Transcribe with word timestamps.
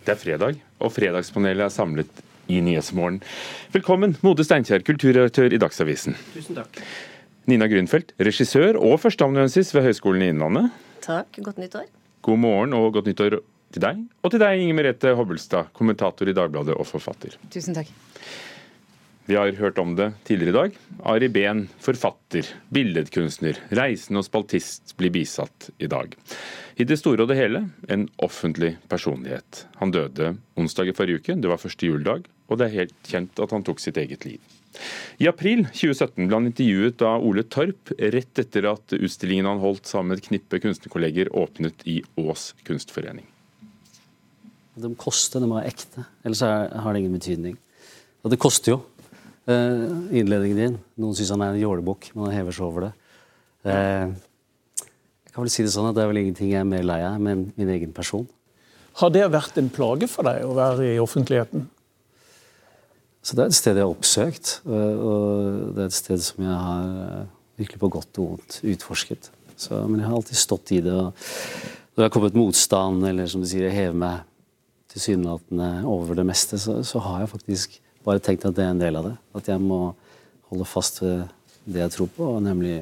Det 0.00 0.14
er 0.14 0.20
fredag, 0.20 0.60
og 0.80 0.92
Fredagspanelet 0.96 1.66
er 1.66 1.72
samlet 1.72 2.20
i 2.48 2.60
Nyhetsmorgen. 2.64 3.18
Velkommen, 3.74 4.14
Mode 4.24 4.46
Steinkjer, 4.46 4.80
kulturredaktør 4.86 5.52
i 5.52 5.58
Dagsavisen. 5.60 6.16
Tusen 6.32 6.56
takk. 6.56 6.80
Nina 7.50 7.68
Grunfeldt, 7.68 8.14
regissør 8.20 8.78
og 8.80 8.96
førsteamanuensis 9.02 9.74
ved 9.74 9.84
Høgskolen 9.88 10.24
i 10.24 10.30
Innlandet. 10.32 10.70
Takk. 11.04 11.36
Godt 11.44 11.60
nyttår. 11.60 11.88
God 12.24 12.40
morgen 12.40 12.76
og 12.76 12.94
godt 12.96 13.10
nyttår 13.10 13.38
til 13.74 13.84
deg. 13.84 14.00
Og 14.24 14.32
til 14.32 14.42
deg, 14.42 14.62
Inger 14.64 14.78
Merete 14.80 15.12
Hobbelstad, 15.18 15.68
kommentator 15.76 16.32
i 16.32 16.36
Dagbladet 16.36 16.76
og 16.80 16.88
forfatter. 16.88 17.36
Tusen 17.52 17.76
takk. 17.76 17.92
Vi 19.30 19.36
har 19.36 19.52
hørt 19.52 19.78
om 19.78 19.92
det 19.94 20.08
tidligere 20.26 20.50
i 20.50 20.54
dag. 20.56 20.78
Ari 21.06 21.28
Behn, 21.30 21.60
forfatter, 21.78 22.48
billedkunstner, 22.74 23.60
reisende 23.78 24.18
og 24.18 24.26
spaltist 24.26 24.96
blir 24.98 25.12
bisatt 25.14 25.68
i 25.78 25.86
dag. 25.86 26.16
I 26.74 26.86
det 26.90 26.96
store 26.98 27.22
og 27.22 27.30
det 27.30 27.36
hele 27.38 27.60
en 27.94 28.08
offentlig 28.26 28.72
personlighet. 28.90 29.68
Han 29.78 29.94
døde 29.94 30.32
onsdag 30.58 30.90
i 30.90 30.96
forrige 30.98 31.22
uke, 31.22 31.38
det 31.38 31.52
var 31.52 31.62
første 31.62 31.86
juledag, 31.86 32.26
og 32.50 32.58
det 32.58 32.66
er 32.66 32.76
helt 32.80 32.98
kjent 33.06 33.38
at 33.46 33.54
han 33.54 33.62
tok 33.62 33.78
sitt 33.78 34.02
eget 34.02 34.26
liv. 34.26 34.42
I 35.22 35.30
april 35.30 35.62
2017 35.68 36.26
ble 36.26 36.34
han 36.34 36.50
intervjuet 36.50 37.06
av 37.06 37.22
Ole 37.30 37.46
Torp 37.46 37.94
rett 38.02 38.42
etter 38.42 38.66
at 38.74 38.98
utstillingen 38.98 39.46
han 39.46 39.62
holdt 39.62 39.86
sammen 39.86 40.10
med 40.10 40.24
et 40.24 40.30
knippe 40.32 40.58
kunstnerkolleger 40.66 41.30
åpnet 41.38 41.86
i 41.86 42.00
Ås 42.18 42.50
kunstforening. 42.66 43.30
De 44.74 44.96
koster, 44.98 45.38
de 45.38 45.46
må 45.46 45.62
være 45.62 45.70
ekte, 45.70 46.10
ellers 46.26 46.42
har 46.42 46.90
det 46.90 47.04
ingen 47.04 47.20
betydning. 47.20 47.60
Og 48.26 48.34
det 48.34 48.42
koster 48.42 48.74
jo. 48.74 48.82
Uh, 49.48 50.10
innledningen 50.12 50.58
din. 50.58 50.74
Noen 51.00 51.16
syns 51.16 51.32
han 51.32 51.42
er 51.44 51.54
en 51.54 51.62
jålebukk, 51.62 52.10
men 52.14 52.28
han 52.28 52.36
hever 52.36 52.54
seg 52.54 52.66
over 52.66 52.88
det. 52.88 52.90
Uh, 53.64 54.12
jeg 55.24 55.34
kan 55.34 55.44
vel 55.44 55.52
si 55.52 55.64
Det 55.64 55.72
sånn 55.72 55.88
at 55.88 55.96
det 55.96 56.02
er 56.04 56.10
vel 56.10 56.20
ingenting 56.20 56.50
jeg 56.52 56.60
er 56.60 56.68
mer 56.68 56.84
lei 56.84 57.00
av 57.06 57.16
enn 57.16 57.48
min 57.56 57.72
egen 57.72 57.92
person. 57.96 58.26
Har 59.00 59.12
det 59.14 59.28
vært 59.32 59.58
en 59.60 59.70
plage 59.72 60.08
for 60.10 60.26
deg 60.26 60.42
å 60.44 60.56
være 60.56 60.88
i 60.94 61.02
offentligheten? 61.02 61.68
Så 63.22 63.36
Det 63.36 63.42
er 63.42 63.50
et 63.52 63.56
sted 63.56 63.76
jeg 63.76 63.84
har 63.84 63.92
oppsøkt, 63.92 64.54
og 64.64 65.74
det 65.76 65.82
er 65.82 65.90
et 65.90 65.96
sted 65.96 66.22
som 66.24 66.40
jeg 66.40 66.56
har 66.56 66.86
eh, 67.04 67.26
virkelig 67.60 67.80
på 67.82 67.90
godt 67.92 68.20
og 68.22 68.30
vondt 68.30 68.56
utforsket. 68.72 69.28
Så, 69.60 69.76
men 69.84 70.00
jeg 70.00 70.08
har 70.08 70.16
alltid 70.16 70.40
stått 70.40 70.72
i 70.72 70.80
det. 70.80 70.94
og 70.96 71.12
Når 71.12 72.00
det 72.00 72.06
har 72.06 72.14
kommet 72.14 72.38
motstand, 72.38 73.04
eller 73.06 73.28
som 73.28 73.44
du 73.44 73.48
sier, 73.48 73.66
jeg 73.68 73.76
hever 73.76 73.98
meg 74.00 74.24
tilsynelatende 74.90 75.68
over 75.86 76.16
det 76.16 76.24
meste, 76.26 76.58
så, 76.58 76.80
så 76.82 77.02
har 77.04 77.22
jeg 77.22 77.32
faktisk 77.36 77.76
bare 78.06 78.22
tenkt 78.24 78.46
at 78.48 78.56
det 78.56 78.64
er 78.64 78.72
en 78.74 78.80
del 78.80 78.96
av 79.00 79.10
det. 79.10 79.16
At 79.36 79.50
jeg 79.52 79.62
må 79.62 79.80
holde 80.50 80.68
fast 80.68 81.02
ved 81.02 81.28
det 81.64 81.84
jeg 81.84 81.94
tror 81.96 82.10
på, 82.16 82.30
nemlig 82.42 82.80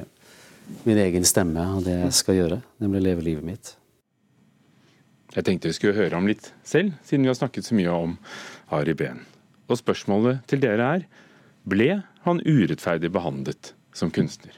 min 0.85 0.99
egen 1.01 1.25
stemme 1.27 1.65
og 1.75 1.83
det 1.87 1.97
jeg 1.97 2.15
skal 2.21 2.39
gjøre. 2.39 2.61
Nemlig 2.83 3.03
leve 3.03 3.25
livet 3.25 3.45
mitt. 3.45 3.73
Jeg 5.35 5.45
tenkte 5.45 5.69
vi 5.69 5.77
skulle 5.77 5.97
høre 5.97 6.15
ham 6.15 6.29
litt 6.29 6.51
selv, 6.65 6.95
siden 7.05 7.27
vi 7.27 7.29
har 7.29 7.37
snakket 7.37 7.67
så 7.67 7.77
mye 7.77 7.93
om 7.93 8.15
Ari 8.73 8.95
Behn. 8.97 9.21
Og 9.69 9.77
spørsmålet 9.77 10.41
til 10.49 10.63
dere 10.63 10.87
er 10.97 11.05
ble 11.69 11.99
han 12.25 12.41
urettferdig 12.41 13.11
behandlet 13.13 13.73
som 13.93 14.09
kunstner? 14.13 14.55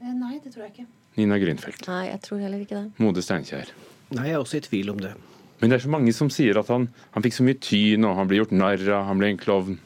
Eh, 0.00 0.12
nei, 0.14 0.38
det 0.40 0.54
tror 0.54 0.66
jeg 0.66 0.72
ikke. 0.72 0.86
Nina 1.16 1.38
Grünfeldt. 1.40 1.84
Nei, 1.88 2.06
jeg 2.10 2.22
tror 2.24 2.40
heller 2.44 2.62
ikke 2.62 2.78
det. 2.78 3.02
Mode 3.02 3.24
Steinkjer. 3.24 3.72
Nei, 4.14 4.28
jeg 4.30 4.36
er 4.36 4.40
også 4.40 4.60
i 4.60 4.64
tvil 4.64 4.92
om 4.92 5.02
det. 5.02 5.12
Men 5.60 5.72
det 5.72 5.78
er 5.78 5.84
så 5.86 5.92
mange 5.92 6.12
som 6.16 6.28
sier 6.32 6.58
at 6.60 6.68
han, 6.72 6.88
han 7.14 7.24
fikk 7.24 7.38
så 7.38 7.44
mye 7.46 7.60
tyn, 7.60 8.04
og 8.04 8.18
han 8.18 8.28
ble 8.28 8.40
gjort 8.42 8.52
narr 8.56 8.82
av, 8.88 9.06
han 9.08 9.20
ble 9.20 9.32
en 9.32 9.40
klovn. 9.40 9.78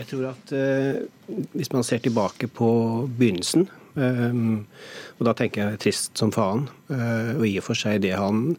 Jeg 0.00 0.08
tror 0.08 0.30
at 0.30 0.54
eh, 0.56 1.02
hvis 1.52 1.72
man 1.74 1.84
ser 1.84 2.00
tilbake 2.00 2.48
på 2.48 2.70
begynnelsen, 3.18 3.68
eh, 4.00 4.40
og 5.18 5.28
da 5.28 5.36
tenker 5.36 5.66
jeg 5.74 5.82
trist 5.84 6.16
som 6.18 6.32
faen, 6.32 6.64
eh, 6.88 7.36
og 7.36 7.44
i 7.44 7.58
og 7.60 7.68
for 7.68 7.78
seg 7.78 8.00
det 8.06 8.16
han 8.16 8.56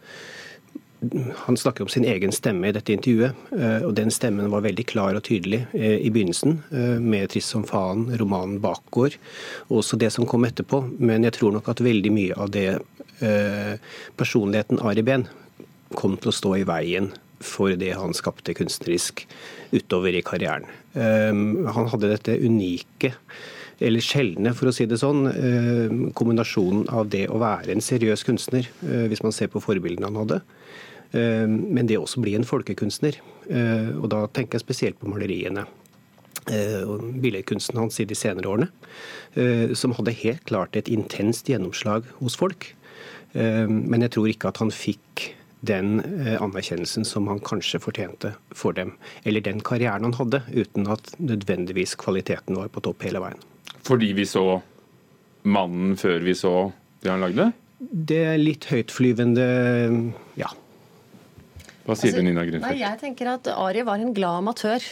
han 1.36 1.58
snakker 1.58 1.82
om 1.84 1.90
sin 1.90 2.06
egen 2.06 2.32
stemme 2.32 2.70
i 2.70 2.74
dette 2.76 2.94
intervjuet, 2.94 3.34
eh, 3.58 3.82
og 3.88 3.96
den 3.98 4.12
stemmen 4.14 4.52
var 4.54 4.62
veldig 4.62 4.86
klar 4.86 5.18
og 5.18 5.24
tydelig 5.26 5.64
eh, 5.74 5.98
i 5.98 6.12
begynnelsen, 6.14 6.60
eh, 6.70 7.00
med 7.02 7.30
'Trist 7.30 7.56
som 7.56 7.64
faen', 7.66 8.06
romanen 8.20 8.60
'Bakgård', 8.62 9.18
og 9.70 9.82
også 9.82 9.98
det 9.98 10.12
som 10.14 10.26
kom 10.26 10.46
etterpå. 10.46 10.84
Men 11.00 11.24
jeg 11.24 11.34
tror 11.34 11.52
nok 11.52 11.70
at 11.70 11.82
veldig 11.82 12.12
mye 12.12 12.38
av 12.38 12.52
det 12.52 12.80
personligheten 14.18 14.80
Ari 14.82 15.02
Behn 15.02 15.28
kom 15.94 16.18
til 16.18 16.32
å 16.32 16.34
stå 16.34 16.56
i 16.58 16.64
veien 16.66 17.12
for 17.46 17.74
det 17.80 17.94
han 17.98 18.16
skapte 18.18 18.56
kunstnerisk 18.58 19.26
utover 19.72 20.16
i 20.18 20.24
karrieren. 20.26 20.68
Han 20.94 21.90
hadde 21.92 22.12
dette 22.12 22.38
unike 22.42 23.14
eller 23.82 24.04
sjeldne, 24.04 24.52
for 24.54 24.70
å 24.70 24.74
si 24.76 24.86
det 24.86 25.00
sånn, 25.02 25.24
kombinasjonen 26.18 26.84
av 26.94 27.08
det 27.14 27.24
å 27.32 27.40
være 27.42 27.74
en 27.74 27.82
seriøs 27.82 28.26
kunstner, 28.28 28.68
hvis 28.82 29.24
man 29.26 29.34
ser 29.34 29.50
på 29.50 29.64
forbildene 29.64 30.12
han 30.12 30.20
hadde, 30.22 30.42
Eh, 31.12 31.48
men 31.48 31.88
det 31.88 32.00
også 32.00 32.24
bli 32.24 32.36
en 32.38 32.48
folkekunstner. 32.48 33.20
Eh, 33.52 33.92
og 33.98 34.10
da 34.14 34.24
tenker 34.32 34.58
jeg 34.58 34.66
spesielt 34.66 35.00
på 35.02 35.12
maleriene. 35.12 35.66
Eh, 36.52 36.88
billedkunsten 37.22 37.78
hans 37.78 38.00
i 38.02 38.08
de 38.10 38.18
senere 38.18 38.50
årene, 38.50 38.72
som 39.78 39.94
hadde 39.96 40.12
helt 40.20 40.42
klart 40.50 40.76
et 40.76 40.90
intenst 40.92 41.48
gjennomslag 41.48 42.08
hos 42.18 42.36
folk. 42.36 42.66
Men 43.32 44.04
jeg 44.04 44.12
tror 44.12 44.28
ikke 44.28 44.50
at 44.50 44.58
han 44.60 44.74
fikk 44.76 45.30
den 45.62 46.00
anerkjennelsen 46.42 47.06
som 47.06 47.28
han 47.30 47.42
kanskje 47.46 47.82
fortjente 47.84 48.34
for 48.58 48.74
dem. 48.78 48.96
Eller 49.24 49.44
den 49.46 49.62
karrieren 49.62 50.08
han 50.08 50.18
hadde, 50.18 50.42
uten 50.50 50.90
at 50.90 51.14
nødvendigvis 51.22 51.94
kvaliteten 52.02 52.58
var 52.58 52.72
på 52.74 52.82
topp 52.86 53.06
hele 53.06 53.22
veien. 53.22 53.42
Fordi 53.86 54.12
vi 54.18 54.26
så 54.30 54.62
mannen 55.44 55.98
før 55.98 56.26
vi 56.26 56.36
så 56.38 56.72
det 57.02 57.14
han 57.14 57.24
lagde? 57.24 57.52
Det 57.82 58.20
er 58.34 58.42
litt 58.42 58.68
høytflyvende, 58.70 59.46
ja. 60.38 60.50
Hva 61.82 61.96
sier 61.98 62.12
altså, 62.12 62.22
du, 62.22 62.26
Nina 62.28 62.44
Grünfeldt? 62.46 62.82
Jeg 62.82 63.00
tenker 63.02 63.32
at 63.32 63.48
Ari 63.56 63.86
var 63.88 64.02
en 64.04 64.14
glad 64.14 64.44
amatør. 64.44 64.86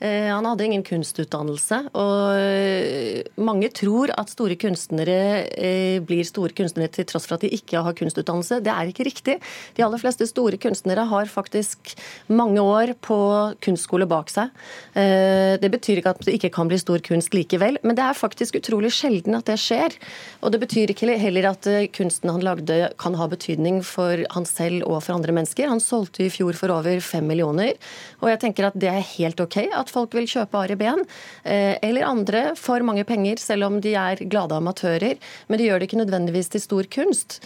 Eh, 0.00 0.30
han 0.32 0.46
hadde 0.48 0.64
ingen 0.64 0.82
kunstutdannelse, 0.86 1.82
og 1.92 2.38
eh, 2.40 3.20
mange 3.36 3.68
tror 3.76 4.08
at 4.16 4.30
store 4.32 4.56
kunstnere 4.60 5.16
eh, 5.52 5.98
blir 6.00 6.24
store 6.24 6.56
kunstnere 6.56 6.88
til 6.94 7.04
tross 7.10 7.26
for 7.28 7.36
at 7.36 7.44
de 7.44 7.50
ikke 7.52 7.82
har 7.84 7.96
kunstutdannelse. 7.98 8.62
Det 8.64 8.72
er 8.72 8.88
ikke 8.88 9.04
riktig. 9.10 9.36
De 9.76 9.84
aller 9.84 10.00
fleste 10.00 10.24
store 10.30 10.56
kunstnere 10.60 11.04
har 11.10 11.28
faktisk 11.28 11.92
mange 12.32 12.64
år 12.64 12.94
på 13.04 13.18
kunstskole 13.60 14.08
bak 14.08 14.32
seg. 14.32 14.48
Det 14.94 15.68
betyr 15.72 16.00
ikke 16.00 16.12
at 16.14 16.22
det 16.24 16.34
ikke 16.36 16.50
kan 16.54 16.68
bli 16.70 16.78
stor 16.80 17.02
kunst 17.04 17.34
likevel, 17.36 17.76
men 17.84 17.96
det 17.98 18.04
er 18.04 18.16
faktisk 18.16 18.56
utrolig 18.58 18.92
sjelden 18.94 19.36
at 19.36 19.48
det 19.50 19.58
skjer. 19.60 19.94
Og 20.40 20.54
det 20.54 20.62
betyr 20.62 20.92
ikke 20.92 21.18
heller 21.20 21.50
at 21.50 21.68
kunsten 21.96 22.32
han 22.32 22.44
lagde 22.44 22.90
kan 23.00 23.16
ha 23.18 23.28
betydning 23.30 23.80
for 23.86 24.24
han 24.34 24.48
selv 24.48 24.86
og 24.88 25.02
for 25.04 25.16
andre 25.18 25.34
mennesker. 25.36 25.68
Han 25.70 25.82
solgte 25.82 26.24
i 26.26 26.32
fjor 26.32 26.56
for 26.58 26.72
over 26.74 27.02
fem 27.04 27.26
millioner, 27.28 27.76
og 28.20 28.30
jeg 28.32 28.42
tenker 28.46 28.70
at 28.70 28.78
det 28.80 28.90
er 28.92 29.08
helt 29.16 29.40
OK 29.42 29.60
at 29.66 29.89
folk 29.92 30.14
vil 30.16 30.28
kjøpe 30.30 30.62
Ari 30.62 30.78
Behn, 30.80 31.04
eh, 31.44 31.76
eller 31.82 32.08
andre 32.08 32.44
for 32.58 32.82
mange 32.86 33.04
penger, 33.08 33.42
selv 33.42 33.68
om 33.68 33.80
de 33.82 33.94
er 33.98 34.22
glade 34.30 34.56
amatører. 34.56 35.18
Men 35.48 35.58
de 35.58 35.68
gjør 35.68 35.80
det 35.80 35.90
ikke 35.90 36.02
nødvendigvis 36.04 36.52
til 36.54 36.64
stor 36.64 36.88
kunst. 36.90 37.40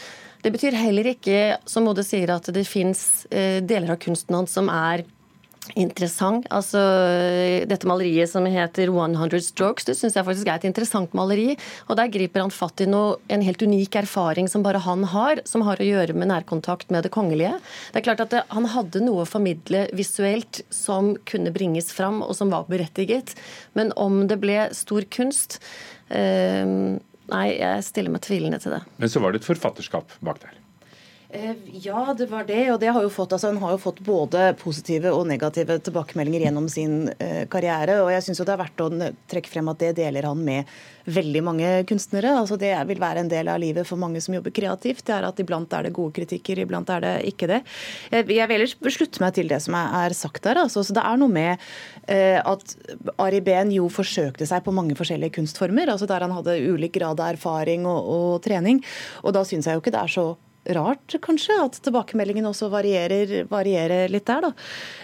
Det 0.44 0.52
betyr 0.52 0.76
heller 0.76 1.06
ikke, 1.14 1.56
som 1.64 1.88
Ode 1.88 2.04
sier, 2.04 2.28
at 2.34 2.50
det 2.52 2.66
fins 2.68 3.24
eh, 3.32 3.62
deler 3.64 3.94
av 3.94 4.00
kunsten 4.04 4.36
hans 4.36 4.52
som 4.52 4.68
er 4.68 5.06
interessant. 5.74 6.46
Altså, 6.54 6.80
dette 7.68 7.88
maleriet 7.88 8.30
som 8.30 8.46
heter 8.48 8.90
100 8.92 9.40
Strokes, 9.44 9.86
det 9.88 9.96
syns 9.98 10.16
jeg 10.18 10.26
faktisk 10.26 10.50
er 10.50 10.60
et 10.60 10.66
interessant 10.68 11.14
maleri. 11.16 11.54
Og 11.88 11.98
der 11.98 12.10
griper 12.12 12.44
han 12.44 12.52
fatt 12.54 12.84
i 12.84 12.88
noe, 12.90 13.18
en 13.32 13.44
helt 13.44 13.62
unik 13.64 13.98
erfaring 14.04 14.50
som 14.50 14.64
bare 14.66 14.82
han 14.84 15.06
har, 15.14 15.42
som 15.48 15.64
har 15.66 15.80
å 15.80 15.88
gjøre 15.88 16.16
med 16.16 16.30
nærkontakt 16.32 16.92
med 16.94 17.06
det 17.06 17.14
kongelige. 17.14 17.56
Det 17.92 18.02
er 18.02 18.08
klart 18.08 18.24
at 18.26 18.34
det, 18.34 18.44
Han 18.54 18.68
hadde 18.74 19.02
noe 19.04 19.24
å 19.24 19.28
formidle 19.28 19.86
visuelt 19.96 20.62
som 20.70 21.14
kunne 21.28 21.52
bringes 21.54 21.90
fram, 21.92 22.22
og 22.22 22.36
som 22.36 22.52
var 22.52 22.68
berettiget. 22.68 23.34
Men 23.74 23.92
om 23.96 24.26
det 24.28 24.38
ble 24.42 24.68
stor 24.76 25.06
kunst 25.10 25.60
eh, 26.10 27.00
Nei, 27.24 27.46
jeg 27.56 27.84
stiller 27.86 28.12
meg 28.12 28.20
tvilende 28.20 28.58
til 28.60 28.74
det. 28.76 28.82
Men 29.00 29.08
så 29.08 29.22
var 29.24 29.32
det 29.32 29.40
et 29.40 29.48
forfatterskap 29.48 30.12
bak 30.20 30.42
der? 30.42 30.58
Eh, 31.34 31.54
ja, 31.72 32.14
det 32.18 32.26
var 32.26 32.44
det. 32.44 32.72
Og 32.72 32.80
det 32.80 32.92
har 32.94 33.02
jo 33.02 33.10
fått, 33.10 33.32
altså, 33.34 33.50
han 33.50 33.58
har 33.58 33.74
jo 33.74 33.80
fått 33.82 33.98
både 34.06 34.52
positive 34.60 35.10
og 35.10 35.26
negative 35.26 35.80
tilbakemeldinger 35.82 36.44
gjennom 36.46 36.68
sin 36.70 37.08
uh, 37.10 37.42
karriere. 37.50 37.96
Og 38.04 38.12
jeg 38.14 38.22
syns 38.22 38.42
det 38.44 38.52
er 38.54 38.60
verdt 38.60 38.84
å 38.84 38.90
trekke 39.32 39.50
frem 39.50 39.70
at 39.72 39.80
det 39.82 39.96
deler 39.98 40.28
han 40.28 40.44
med 40.46 40.70
veldig 41.10 41.42
mange 41.42 41.72
kunstnere. 41.90 42.36
Altså, 42.38 42.54
det 42.60 42.70
vil 42.86 43.02
være 43.02 43.24
en 43.24 43.32
del 43.32 43.50
av 43.50 43.58
livet 43.58 43.88
for 43.88 43.98
mange 43.98 44.22
som 44.22 44.36
jobber 44.36 44.54
kreativt. 44.54 45.02
Det 45.08 45.16
er 45.16 45.26
at 45.26 45.42
Iblant 45.42 45.74
er 45.74 45.88
det 45.88 45.94
gode 45.98 46.14
kritikker, 46.20 46.62
iblant 46.62 46.94
er 46.94 47.02
det 47.02 47.12
ikke 47.32 47.50
det. 47.50 47.60
Jeg, 48.14 48.30
jeg 48.30 48.48
vil 48.52 48.60
ellers 48.60 49.00
slutte 49.00 49.24
meg 49.24 49.34
til 49.34 49.50
det 49.50 49.58
som 49.66 49.74
er 49.80 50.14
sagt 50.14 50.46
der. 50.46 50.62
Altså. 50.62 50.86
Så 50.86 50.94
det 50.94 51.02
er 51.02 51.18
noe 51.18 51.34
med 51.34 51.58
uh, 51.58 52.54
at 52.54 52.78
Ari 53.26 53.42
Behn 53.42 53.74
jo 53.74 53.90
forsøkte 53.90 54.46
seg 54.46 54.62
på 54.62 54.76
mange 54.76 54.94
forskjellige 54.94 55.40
kunstformer. 55.40 55.90
altså 55.90 56.06
Der 56.06 56.28
han 56.28 56.38
hadde 56.38 56.60
ulik 56.62 56.94
grad 57.00 57.18
av 57.18 57.34
erfaring 57.34 57.90
og, 57.90 58.06
og 58.06 58.42
trening. 58.46 58.84
Og 59.26 59.34
da 59.34 59.42
syns 59.42 59.66
jeg 59.66 59.74
jo 59.74 59.82
ikke 59.82 59.98
det 59.98 60.06
er 60.06 60.18
så 60.20 60.30
rart, 60.72 61.16
kanskje, 61.22 61.56
at 61.60 61.78
tilbakemeldingen 61.84 62.46
også 62.48 62.70
varierer, 62.72 63.44
varierer, 63.50 64.08
litt 64.12 64.26
der. 64.26 64.46
da. 64.46 64.52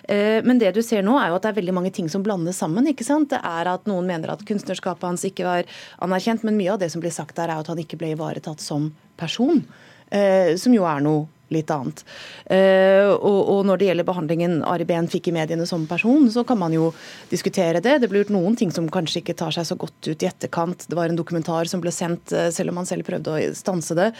Eh, 0.08 0.38
men 0.46 0.60
det 0.60 0.72
du 0.76 0.82
ser 0.82 1.04
nå, 1.06 1.18
er 1.20 1.30
jo 1.30 1.38
at 1.38 1.46
det 1.46 1.52
er 1.52 1.58
veldig 1.60 1.76
mange 1.76 1.92
ting 1.94 2.08
som 2.12 2.24
blandes 2.24 2.60
sammen. 2.62 2.88
ikke 2.88 3.06
sant? 3.06 3.30
Det 3.34 3.40
er 3.44 3.72
at 3.72 3.86
noen 3.90 4.08
mener 4.08 4.32
at 4.32 4.44
kunstnerskapet 4.48 5.08
hans 5.08 5.26
ikke 5.28 5.48
var 5.48 5.68
anerkjent, 6.00 6.46
men 6.46 6.58
mye 6.58 6.72
av 6.74 6.80
det 6.80 6.90
som 6.92 7.04
blir 7.04 7.14
sagt 7.14 7.36
der, 7.36 7.52
er 7.52 7.60
at 7.60 7.70
han 7.70 7.80
ikke 7.80 8.00
ble 8.00 8.14
ivaretatt 8.16 8.62
som 8.64 8.90
person. 9.20 9.64
Eh, 10.10 10.56
som 10.60 10.74
jo 10.74 10.88
er 10.88 11.04
noe 11.04 11.28
litt 11.54 11.70
annet. 11.74 12.02
Uh, 12.46 13.12
og, 13.16 13.38
og, 13.38 13.60
når 13.68 13.80
det 13.80 13.88
gjelder 13.90 14.08
behandlingen 14.08 14.58
Ari 14.68 14.86
Behn 14.88 15.10
fikk 15.10 15.30
i 15.30 15.34
mediene 15.36 15.66
som 15.68 15.86
person, 15.90 16.28
så 16.32 16.44
kan 16.46 16.60
man 16.60 16.74
jo 16.74 16.90
diskutere 17.32 17.82
det. 17.84 17.98
Det 18.02 18.10
ble 18.10 18.22
gjort 18.22 18.34
noen 18.34 18.58
ting 18.58 18.72
som 18.74 18.88
kanskje 18.92 19.22
ikke 19.24 19.38
tar 19.38 19.54
seg 19.56 19.68
så 19.68 19.78
godt 19.80 20.10
ut 20.10 20.24
i 20.24 20.28
etterkant. 20.30 20.86
Det 20.88 20.98
var 20.98 21.10
en 21.10 21.18
dokumentar 21.18 21.70
som 21.70 21.82
ble 21.82 21.92
sendt, 21.94 22.34
uh, 22.34 22.48
selv 22.54 22.74
om 22.74 22.82
han 22.82 22.90
selv 22.90 23.08
prøvde 23.08 23.34
å 23.34 23.50
stanse 23.56 23.96
det, 23.98 24.12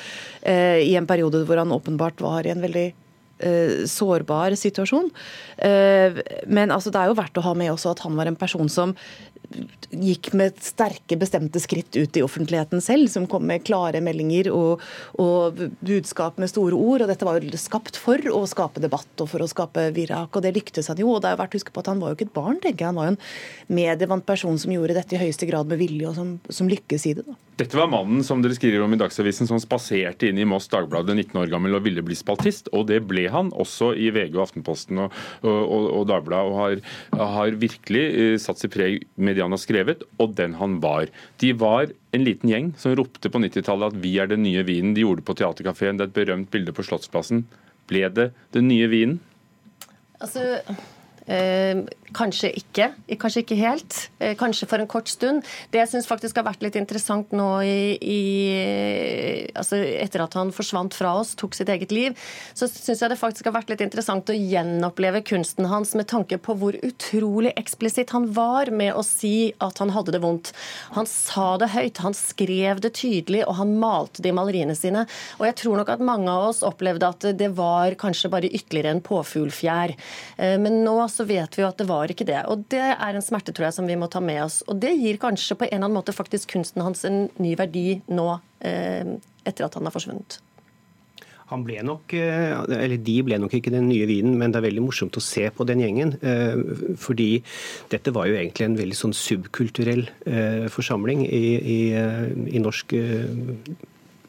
uh, 0.47 0.81
i 0.83 0.97
en 0.99 1.09
periode 1.11 1.45
hvor 1.49 1.61
han 1.61 1.75
åpenbart 1.75 2.23
var 2.25 2.47
i 2.47 2.55
en 2.55 2.67
veldig 2.67 2.91
sårbar 3.89 4.53
situasjon. 4.53 5.07
Men 6.53 6.75
altså, 6.75 6.91
det 6.93 7.01
er 7.01 7.09
jo 7.09 7.15
verdt 7.17 7.39
å 7.41 7.45
ha 7.47 7.55
med 7.57 7.71
også 7.73 7.95
at 7.95 8.03
han 8.05 8.13
var 8.19 8.29
en 8.29 8.37
person 8.37 8.69
som 8.69 8.93
gikk 9.91 10.31
med 10.39 10.59
sterke, 10.63 11.17
bestemte 11.19 11.61
skritt 11.63 11.97
ut 11.97 12.17
i 12.17 12.23
offentligheten 12.23 12.83
selv, 12.85 13.11
som 13.11 13.27
kom 13.31 13.47
med 13.49 13.65
klare 13.67 14.03
meldinger 14.05 14.51
og, 14.55 14.85
og, 15.19 15.59
budskap 15.83 16.39
med 16.39 16.53
store 16.53 16.79
ord. 16.79 17.03
og 17.03 17.11
Dette 17.11 17.27
var 17.27 17.41
jo 17.41 17.61
skapt 17.61 17.99
for 17.99 18.31
å 18.31 18.45
skape 18.51 18.83
debatt 18.83 19.25
og 19.25 19.33
for 19.33 19.43
å 19.43 19.51
skape 19.51 19.89
virak, 19.97 20.31
og 20.37 20.47
det 20.47 20.55
lyktes 20.57 20.91
han 20.93 21.03
jo. 21.03 21.11
og 21.15 21.23
det 21.23 21.31
er 21.31 21.37
jo 21.37 21.43
verdt 21.43 21.57
å 21.57 21.61
huske 21.61 21.75
på 21.75 21.83
at 21.83 21.91
Han 21.91 22.03
var 22.03 22.13
jo 22.13 22.21
ikke 22.21 22.29
et 22.31 22.39
barn, 22.39 22.61
tenker 22.63 22.85
jeg. 22.85 22.93
Han 22.93 23.01
var 23.01 23.11
jo 23.11 23.17
en 23.17 23.23
medievant 23.81 24.27
person 24.27 24.59
som 24.59 24.73
gjorde 24.73 24.97
dette 24.97 25.17
i 25.17 25.23
høyeste 25.25 25.49
grad 25.51 25.71
med 25.71 25.83
vilje, 25.83 26.07
og 26.09 26.19
som, 26.19 26.37
som 26.49 26.71
lykkes 26.71 27.09
i 27.11 27.17
det. 27.19 27.27
da. 27.27 27.39
Dette 27.61 27.77
var 27.77 27.91
mannen 27.93 28.23
som 28.25 28.41
dere 28.41 28.55
skriver 28.57 28.81
om 28.81 28.95
i 28.95 28.97
Dagsavisen 28.97 29.45
som 29.45 29.59
spaserte 29.61 30.31
inn 30.31 30.39
i 30.41 30.47
Moss 30.49 30.71
Dagbladet 30.73 31.13
19 31.13 31.35
år 31.43 31.51
gammel 31.53 31.77
og 31.77 31.83
ville 31.85 32.01
bli 32.01 32.17
spaltist, 32.17 32.71
og 32.73 32.87
det 32.89 33.03
ble 33.05 33.27
han 33.29 33.51
også 33.53 33.91
i 34.01 34.07
VG 34.17 34.31
og 34.39 34.47
Aftenposten 34.47 35.03
og, 35.03 35.19
og, 35.45 35.89
og 35.99 36.07
Dagbladet, 36.09 36.49
og 36.49 36.57
har, 36.57 37.35
har 37.35 37.59
virkelig 37.61 38.05
uh, 38.15 38.37
satt 38.41 38.63
sitt 38.63 38.73
preg 38.73 39.05
med 39.21 39.37
det 39.37 39.45
har 39.45 39.61
skrevet, 39.61 40.07
og 40.17 40.33
den 40.39 40.57
han 40.57 40.79
var. 40.81 41.13
De 41.45 41.51
var 41.61 41.93
en 42.17 42.25
liten 42.25 42.49
gjeng 42.49 42.71
som 42.81 42.95
ropte 42.97 43.29
på 43.29 43.43
90-tallet 43.45 43.93
at 43.93 44.01
vi 44.07 44.15
er 44.23 44.31
den 44.31 44.47
nye 44.47 44.65
vinen. 44.65 44.95
De 44.97 45.05
gjorde 45.05 45.21
det 45.21 45.29
på 45.29 45.37
Theatercaféen, 45.43 46.01
det 46.01 46.07
er 46.07 46.15
et 46.15 46.17
berømt 46.17 46.49
bilde 46.55 46.73
på 46.73 46.87
Slottsplassen. 46.89 47.45
Ble 47.93 48.07
det 48.17 48.31
den 48.57 48.71
nye 48.73 48.89
vinen? 48.89 49.21
Altså, 50.17 50.63
kanskje 52.17 52.51
ikke. 52.59 52.91
Kanskje 53.21 53.43
ikke 53.45 53.59
helt. 53.59 53.97
Eh, 54.19 54.35
kanskje 54.39 54.67
for 54.69 54.83
en 54.83 54.89
kort 54.91 55.09
stund. 55.09 55.45
Det 55.71 55.81
jeg 55.81 55.91
syns 55.93 56.09
faktisk 56.09 56.39
har 56.41 56.47
vært 56.47 56.63
litt 56.65 56.77
interessant 56.79 57.33
nå 57.37 57.49
i, 57.63 57.97
i, 58.01 58.21
altså 59.55 59.79
Etter 60.01 60.25
at 60.25 60.35
han 60.39 60.53
forsvant 60.55 60.95
fra 60.97 61.15
oss, 61.21 61.35
tok 61.39 61.55
sitt 61.57 61.71
eget 61.73 61.93
liv, 61.95 62.17
så 62.55 62.69
syns 62.71 63.03
jeg 63.03 63.13
det 63.13 63.19
faktisk 63.21 63.49
har 63.49 63.55
vært 63.57 63.71
litt 63.73 63.85
interessant 63.85 64.31
å 64.31 64.37
gjenoppleve 64.37 65.23
kunsten 65.27 65.69
hans 65.71 65.95
med 65.99 66.09
tanke 66.11 66.39
på 66.43 66.57
hvor 66.59 66.79
utrolig 66.87 67.53
eksplisitt 67.61 68.15
han 68.15 68.31
var 68.37 68.73
med 68.75 68.95
å 68.95 69.05
si 69.07 69.53
at 69.63 69.81
han 69.83 69.95
hadde 69.95 70.15
det 70.17 70.23
vondt. 70.25 70.53
Han 70.97 71.09
sa 71.09 71.55
det 71.61 71.71
høyt, 71.75 72.03
han 72.05 72.17
skrev 72.17 72.83
det 72.83 72.95
tydelig, 72.99 73.45
og 73.47 73.59
han 73.61 73.77
malte 73.81 74.25
det 74.25 74.33
i 74.33 74.37
maleriene 74.37 74.77
sine. 74.79 75.07
Og 75.39 75.47
jeg 75.49 75.59
tror 75.63 75.81
nok 75.81 75.95
at 75.95 76.05
mange 76.05 76.31
av 76.33 76.51
oss 76.51 76.65
opplevde 76.67 77.11
at 77.11 77.29
det 77.39 77.53
var 77.59 77.97
kanskje 78.01 78.33
bare 78.33 78.51
ytterligere 78.51 78.97
en 78.97 79.05
påfuglfjær. 79.05 79.95
Eh, 80.39 80.57
men 80.61 80.83
nå 80.87 80.97
så 81.13 81.27
vet 81.29 81.57
vi 81.57 81.65
jo 81.65 81.71
at 81.71 81.81
det 81.81 81.89
var 81.89 82.11
ikke 82.13 82.27
det. 82.29 82.43
Og 82.51 82.67
det 82.73 82.85
er 82.93 83.17
en 83.17 83.25
smerte, 83.25 83.55
tror 83.57 83.69
jeg, 83.69 83.79
som 83.79 83.89
vi 83.89 83.99
må 83.99 84.11
ta 84.11 84.23
med 84.25 84.43
oss. 84.45 84.61
Og 84.71 84.79
det 84.83 84.95
gir 84.99 85.21
kanskje 85.23 85.59
på 85.59 85.67
en 85.67 85.75
eller 85.75 85.89
annen 85.89 85.99
måte 85.99 86.17
faktisk 86.17 86.55
kunsten 86.55 86.85
hans 86.85 87.05
en 87.09 87.27
ny 87.43 87.57
verdi 87.59 88.01
nå, 88.11 88.29
eh, 88.67 89.19
etter 89.47 89.67
at 89.67 89.77
han 89.77 89.89
har 89.89 89.95
forsvunnet. 89.95 90.41
Han 91.51 91.65
ble 91.67 91.81
nok, 91.83 92.13
eh, 92.15 92.55
eller 92.63 92.97
De 92.97 93.17
ble 93.27 93.39
nok 93.43 93.57
ikke 93.59 93.73
den 93.75 93.89
nye 93.91 94.07
vinen, 94.07 94.37
men 94.39 94.53
det 94.53 94.61
er 94.61 94.69
veldig 94.69 94.85
morsomt 94.87 95.19
å 95.19 95.23
se 95.25 95.49
på 95.51 95.67
den 95.67 95.83
gjengen. 95.83 96.15
Eh, 96.23 96.95
fordi 96.95 97.43
dette 97.91 98.15
var 98.15 98.31
jo 98.31 98.39
egentlig 98.39 98.69
en 98.69 98.79
veldig 98.79 98.99
sånn 98.99 99.17
subkulturell 99.17 100.07
forsamling 100.71 101.27
i, 101.27 101.47
i, 101.59 101.81
i 102.55 102.63
norsk 102.63 102.95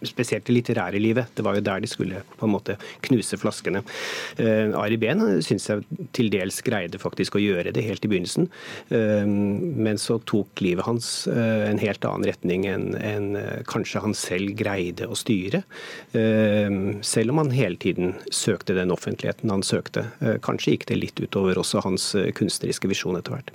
spesielt 0.07 0.45
det 0.48 0.56
litterære 0.56 1.00
livet. 1.01 1.31
Det 1.36 1.45
var 1.45 1.57
jo 1.57 1.65
der 1.65 1.81
de 1.83 1.89
skulle 1.89 2.24
på 2.38 2.48
en 2.48 2.53
måte 2.56 2.77
knuse 3.06 3.38
flaskene. 3.39 3.83
Uh, 4.39 4.74
Ari 4.81 4.98
Behn 5.01 5.42
syns 5.45 5.68
jeg 5.69 6.07
til 6.15 6.31
dels 6.33 6.62
greide 6.65 7.01
faktisk 7.01 7.38
å 7.38 7.44
gjøre 7.44 7.74
det 7.75 7.86
helt 7.86 8.06
i 8.06 8.12
begynnelsen, 8.12 8.50
uh, 8.94 9.25
men 9.27 10.01
så 10.01 10.19
tok 10.30 10.63
livet 10.63 10.88
hans 10.88 11.12
uh, 11.31 11.68
en 11.68 11.81
helt 11.81 12.06
annen 12.07 12.27
retning 12.31 12.68
enn 12.69 12.92
en, 12.98 13.30
kanskje 13.69 14.01
han 14.03 14.13
selv 14.18 14.53
greide 14.57 15.07
å 15.07 15.15
styre. 15.18 15.62
Selv 16.12 17.33
om 17.33 17.39
han 17.42 17.51
hele 17.54 17.80
tiden 17.81 18.15
søkte 18.33 18.75
den 18.77 18.92
offentligheten 18.94 19.51
han 19.54 19.63
søkte. 19.65 20.07
Kanskje 20.44 20.75
gikk 20.75 20.88
det 20.92 21.00
litt 21.00 21.21
utover 21.24 21.59
også 21.62 21.83
hans 21.86 22.12
kunstneriske 22.38 22.89
visjon 22.92 23.19
etter 23.19 23.38
hvert. 23.38 23.51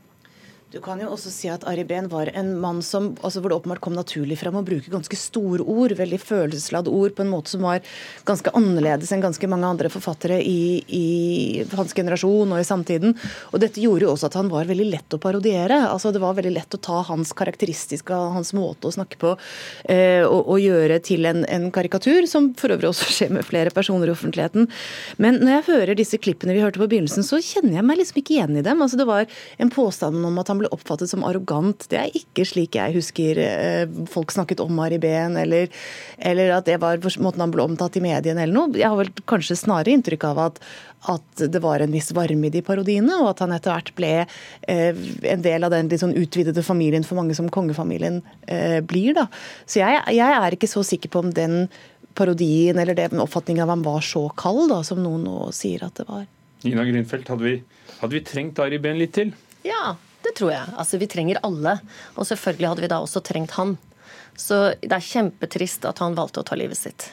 Du 0.76 0.82
kan 0.84 1.00
jo 1.00 1.08
også 1.08 1.30
si 1.32 1.48
at 1.48 1.62
Ari 1.64 1.86
Behn 1.88 2.10
var 2.12 2.28
en 2.36 2.50
mann 2.60 2.82
som, 2.84 3.14
altså 3.24 3.40
hvor 3.40 3.48
det 3.48 3.56
åpenbart 3.56 3.80
kom 3.80 3.94
naturlig 3.96 4.36
fram 4.36 4.58
å 4.58 4.64
bruke 4.66 4.90
ganske 4.92 5.16
store 5.16 5.64
ord, 5.64 5.94
veldig 5.96 6.18
følelsesladde 6.20 6.92
ord, 6.92 7.14
på 7.16 7.24
en 7.24 7.30
måte 7.32 7.54
som 7.54 7.62
var 7.64 7.80
ganske 8.28 8.52
annerledes 8.58 9.08
enn 9.14 9.22
ganske 9.24 9.48
mange 9.48 9.70
andre 9.70 9.88
forfattere 9.88 10.36
i, 10.44 10.82
i, 10.84 11.06
hans 11.72 11.96
generasjon 11.96 12.52
og 12.52 12.60
i 12.60 12.66
samtiden. 12.68 13.16
Og 13.54 13.62
dette 13.62 13.80
gjorde 13.80 14.04
jo 14.04 14.10
også 14.12 14.28
at 14.28 14.36
han 14.36 14.50
var 14.52 14.68
veldig 14.68 14.88
lett 14.90 15.16
å 15.16 15.20
parodiere. 15.22 15.78
altså 15.86 16.12
Det 16.12 16.20
var 16.20 16.36
veldig 16.36 16.52
lett 16.58 16.76
å 16.76 16.82
ta 16.90 17.00
hans 17.08 17.32
karakteristiske, 17.38 18.20
hans 18.36 18.52
måte 18.58 18.90
å 18.90 18.96
snakke 18.98 19.16
på, 19.22 19.32
eh, 19.88 20.26
og, 20.26 20.42
og, 20.42 20.60
gjøre 20.60 21.00
til 21.08 21.24
en, 21.30 21.46
en, 21.48 21.70
karikatur, 21.72 22.28
som 22.28 22.50
for 22.60 22.76
øvrig 22.76 22.90
også 22.90 23.08
skjer 23.16 23.32
med 23.38 23.48
flere 23.48 23.72
personer 23.72 24.12
i 24.12 24.16
offentligheten. 24.16 24.68
Men 25.16 25.40
når 25.40 25.54
jeg 25.54 25.66
hører 25.70 26.02
disse 26.02 26.20
klippene 26.20 26.52
vi 26.52 26.66
hørte 26.66 26.84
på 26.84 26.90
begynnelsen, 26.92 27.24
så 27.24 27.40
kjenner 27.40 27.78
jeg 27.80 27.88
meg 27.88 28.02
liksom 28.02 28.20
ikke 28.20 28.36
igjen 28.36 28.60
i 28.60 28.68
dem. 28.68 28.84
altså 28.84 29.00
Det 29.00 29.08
var 29.08 29.40
en 29.56 29.72
påstand 29.72 30.20
om 30.20 30.44
at 30.44 30.52
han 30.52 30.56
han 30.56 30.65
ble 30.66 30.74
oppfattet 30.74 31.10
som 31.10 31.24
arrogant. 31.24 31.86
Det 31.90 31.98
er 31.98 32.14
ikke 32.14 32.44
slik 32.46 32.76
jeg 32.76 32.96
husker 32.96 33.38
eh, 33.38 33.86
folk 34.10 34.32
snakket 34.34 34.60
om 34.60 34.78
Ari 34.82 34.98
Behn, 34.98 35.36
eller, 35.36 35.70
eller, 36.18 36.52
at 36.58 36.66
det 36.66 36.80
var 36.82 36.98
måten 37.22 37.40
han 37.40 37.54
ble 37.54 37.64
omtatt 37.64 37.96
i 37.96 38.04
mediene 38.04 38.42
eller 38.42 38.54
noe. 38.54 38.76
Jeg 38.76 38.88
har 38.88 38.98
vel 38.98 39.12
kanskje 39.26 39.56
snarere 39.56 39.94
inntrykk 39.94 40.26
av 40.30 40.42
at, 40.46 40.60
at 41.12 41.46
det 41.52 41.62
var 41.62 41.80
en 41.80 41.92
viss 41.92 42.12
varme 42.16 42.48
i 42.48 42.52
de 42.52 42.62
parodiene, 42.66 43.20
og 43.22 43.30
at 43.32 43.42
han 43.44 43.54
etter 43.54 43.72
hvert 43.72 43.92
ble 43.96 44.14
eh, 44.26 45.02
en 45.32 45.44
del 45.44 45.66
av 45.66 45.74
den 45.74 45.90
litt 45.90 46.02
sånn 46.02 46.16
utvidede 46.16 46.64
familien 46.66 47.06
for 47.06 47.18
mange 47.20 47.36
som 47.38 47.50
kongefamilien 47.52 48.22
eh, 48.46 48.80
blir. 48.82 49.14
da. 49.16 49.28
Så 49.66 49.82
jeg, 49.82 50.00
jeg, 50.16 50.38
er 50.40 50.56
ikke 50.56 50.70
så 50.70 50.84
sikker 50.86 51.12
på 51.12 51.24
om 51.24 51.34
den 51.34 51.66
parodien 52.16 52.78
eller 52.80 52.96
den 52.96 53.20
oppfatningen 53.20 53.66
av 53.66 53.74
ham 53.74 53.84
var 53.84 54.00
så 54.04 54.24
kald 54.40 54.70
da, 54.72 54.80
som 54.86 55.02
noen 55.04 55.26
nå 55.26 55.50
sier 55.54 55.84
at 55.84 56.00
det 56.00 56.08
var. 56.08 56.24
Nina 56.64 56.86
Grünfeldt, 56.88 57.28
hadde 57.28 57.44
vi, 57.44 57.58
hadde 58.00 58.16
vi 58.16 58.22
trengt 58.24 58.58
Ari 58.64 58.80
Behn 58.82 58.96
litt 58.98 59.12
til? 59.14 59.34
Ja, 59.66 59.98
det 60.26 60.34
tror 60.38 60.52
jeg. 60.52 60.74
Altså, 60.76 60.98
Vi 61.00 61.08
trenger 61.10 61.40
alle. 61.46 61.78
Og 62.16 62.26
selvfølgelig 62.28 62.72
hadde 62.72 62.84
vi 62.86 62.92
da 62.92 63.00
også 63.02 63.22
trengt 63.24 63.56
han. 63.58 63.76
Så 64.36 64.76
det 64.82 64.92
er 64.92 65.04
kjempetrist 65.04 65.86
at 65.88 66.02
han 66.02 66.16
valgte 66.18 66.42
å 66.42 66.46
ta 66.46 66.58
livet 66.58 66.78
sitt. 66.78 67.08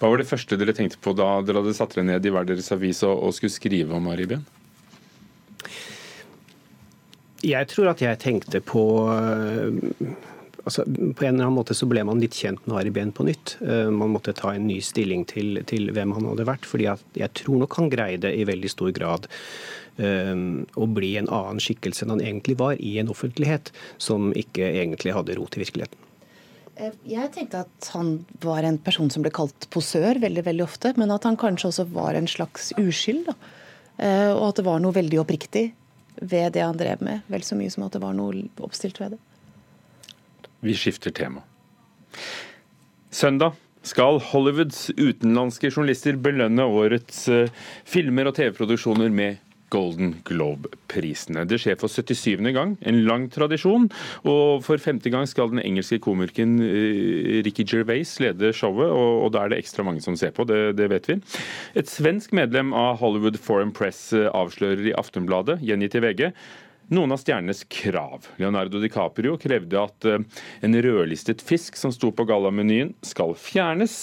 Hva 0.00 0.10
var 0.10 0.20
det 0.20 0.28
første 0.28 0.56
dere 0.60 0.74
tenkte 0.76 1.00
på 1.02 1.12
da 1.16 1.40
dere 1.44 1.62
hadde 1.62 1.76
satt 1.76 1.96
dere 1.96 2.06
ned 2.08 2.26
i 2.26 2.32
hver 2.32 2.46
deres 2.48 2.70
avis 2.72 3.02
og, 3.06 3.28
skulle 3.36 3.52
skrive 3.52 3.96
om 3.96 4.08
Aribien? 4.12 4.44
Jeg 7.44 7.68
tror 7.70 7.92
at 7.92 8.00
jeg 8.02 8.18
tenkte 8.20 8.62
på 8.64 8.84
eh, 9.12 10.14
altså, 10.66 10.84
På 10.84 11.24
en 11.24 11.36
eller 11.36 11.46
annen 11.46 11.56
måte 11.56 11.74
så 11.78 11.88
ble 11.88 12.04
man 12.04 12.20
litt 12.20 12.36
kjent 12.36 12.66
med 12.66 12.76
Ari 12.80 12.92
Behn 12.94 13.14
på 13.16 13.26
nytt. 13.26 13.56
Eh, 13.64 13.88
man 13.94 14.12
måtte 14.12 14.36
ta 14.36 14.52
en 14.52 14.68
ny 14.68 14.82
stilling 14.84 15.24
til, 15.30 15.62
til 15.70 15.90
hvem 15.96 16.12
han 16.18 16.28
hadde 16.32 16.46
vært. 16.50 16.68
fordi 16.68 16.90
jeg 16.90 17.32
tror 17.40 17.64
nok 17.64 17.80
han 17.80 17.90
greide 17.92 18.34
i 18.34 18.46
veldig 18.48 18.74
stor 18.74 18.92
grad 18.96 19.30
Ehm, 19.96 20.66
å 20.76 20.84
bli 20.92 21.14
en 21.16 21.28
annen 21.32 21.60
skikkelse 21.62 22.04
enn 22.04 22.12
han 22.16 22.24
egentlig 22.24 22.58
var, 22.60 22.76
i 22.76 22.98
en 23.00 23.08
offentlighet 23.12 23.72
som 24.02 24.28
ikke 24.36 24.68
egentlig 24.82 25.14
hadde 25.16 25.36
rot 25.38 25.56
i 25.56 25.62
virkeligheten. 25.62 26.02
Eh, 26.76 26.92
jeg 27.08 27.32
tenkte 27.32 27.62
at 27.64 27.88
han 27.94 28.18
var 28.42 28.66
en 28.68 28.76
person 28.76 29.08
som 29.12 29.24
ble 29.24 29.32
kalt 29.32 29.68
posør 29.72 30.20
veldig 30.20 30.44
veldig 30.50 30.66
ofte, 30.66 30.92
men 31.00 31.14
at 31.14 31.24
han 31.24 31.40
kanskje 31.40 31.70
også 31.70 31.88
var 31.94 32.18
en 32.18 32.28
slags 32.28 32.74
uskyld. 32.76 33.30
Da. 33.30 33.36
Eh, 33.96 34.32
og 34.34 34.50
at 34.50 34.60
det 34.60 34.66
var 34.68 34.84
noe 34.84 34.96
veldig 34.96 35.22
oppriktig 35.24 35.70
ved 36.20 36.52
det 36.52 36.64
han 36.64 36.76
drev 36.76 37.00
med. 37.04 37.24
Vel 37.32 37.44
så 37.44 37.56
mye 37.56 37.72
som 37.72 37.86
at 37.88 37.96
det 37.96 38.04
var 38.04 38.16
noe 38.16 38.44
oppstilt 38.60 39.00
ved 39.00 39.16
det. 39.16 39.22
Vi 40.66 40.74
skifter 40.74 41.14
tema. 41.14 41.44
Søndag 43.10 43.54
skal 43.86 44.18
Hollywoods 44.32 44.88
utenlandske 44.98 45.70
journalister 45.70 46.18
belønne 46.18 46.66
årets 46.66 47.28
eh, 47.30 47.52
filmer 47.86 48.26
og 48.26 48.34
TV-produksjoner 48.34 49.12
med 49.14 49.38
Golden 49.70 50.12
Globe-prisene. 50.26 51.44
Det 51.48 51.58
skjer 51.62 51.78
for 51.78 51.90
77. 51.90 52.42
gang, 52.54 52.76
en 52.86 53.00
lang 53.06 53.28
tradisjon. 53.34 53.88
Og 54.26 54.62
for 54.66 54.82
femte 54.82 55.10
gang 55.10 55.26
skal 55.30 55.50
den 55.52 55.62
engelske 55.62 55.98
komikeren 56.02 56.58
eh, 56.62 57.40
Ricky 57.46 57.66
Gervais 57.66 58.16
lede 58.22 58.52
showet, 58.56 58.90
og, 58.90 59.30
da 59.34 59.44
er 59.44 59.54
det 59.54 59.62
ekstra 59.62 59.86
mange 59.86 60.02
som 60.04 60.18
ser 60.18 60.34
på, 60.34 60.46
det, 60.50 60.76
det, 60.78 60.90
vet 60.90 61.10
vi. 61.10 61.18
Et 61.78 61.90
svensk 61.90 62.34
medlem 62.36 62.74
av 62.76 62.98
Hollywood 63.02 63.38
Foreign 63.42 63.74
Press 63.74 64.08
eh, 64.16 64.30
avslører 64.34 64.86
i 64.90 64.96
Aftenbladet, 64.98 65.60
gjengitt 65.66 65.98
i 65.98 66.06
VG, 66.06 66.30
noen 66.92 67.14
av 67.14 67.22
stjernenes 67.22 67.64
krav. 67.72 68.28
Leonardo 68.40 68.80
DiCaprio 68.82 69.36
krevde 69.40 69.80
at 69.80 70.06
eh, 70.08 70.22
en 70.66 70.78
rødlistet 70.86 71.42
fisk 71.44 71.78
som 71.80 71.94
sto 71.94 72.12
på 72.14 72.26
gallamenyen 72.28 72.92
skal 73.06 73.34
fjernes. 73.38 73.96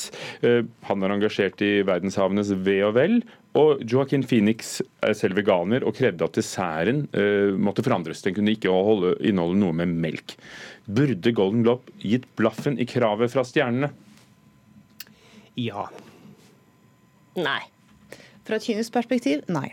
Han 0.87 1.03
er 1.03 1.13
engasjert 1.13 1.61
i 1.63 1.71
verdenshavenes 1.87 2.51
ve 2.65 2.79
og 2.85 2.95
vel, 2.97 3.21
og 3.53 3.83
Joaquin 3.85 4.23
Phoenix 4.25 4.79
er 5.05 5.13
selv 5.17 5.37
veganer 5.37 5.85
og 5.85 5.93
krevde 5.97 6.25
at 6.25 6.37
desserten 6.37 7.03
uh, 7.13 7.53
måtte 7.53 7.85
forandres. 7.85 8.23
Den 8.25 8.33
kunne 8.37 8.55
ikke 8.55 8.73
holde, 8.73 9.13
inneholde 9.21 9.59
noe 9.61 9.77
med 9.77 9.93
melk. 9.93 10.33
Burde 10.89 11.35
Golden 11.37 11.61
Globe 11.65 11.93
gitt 12.01 12.25
blaffen 12.39 12.79
i 12.81 12.87
kravet 12.89 13.33
fra 13.33 13.45
stjernene? 13.45 13.91
Ja. 15.59 15.85
Nei. 17.37 17.61
Fra 18.43 18.57
et 18.57 18.65
kynisk 18.65 18.95
perspektiv, 18.95 19.45
nei. 19.53 19.69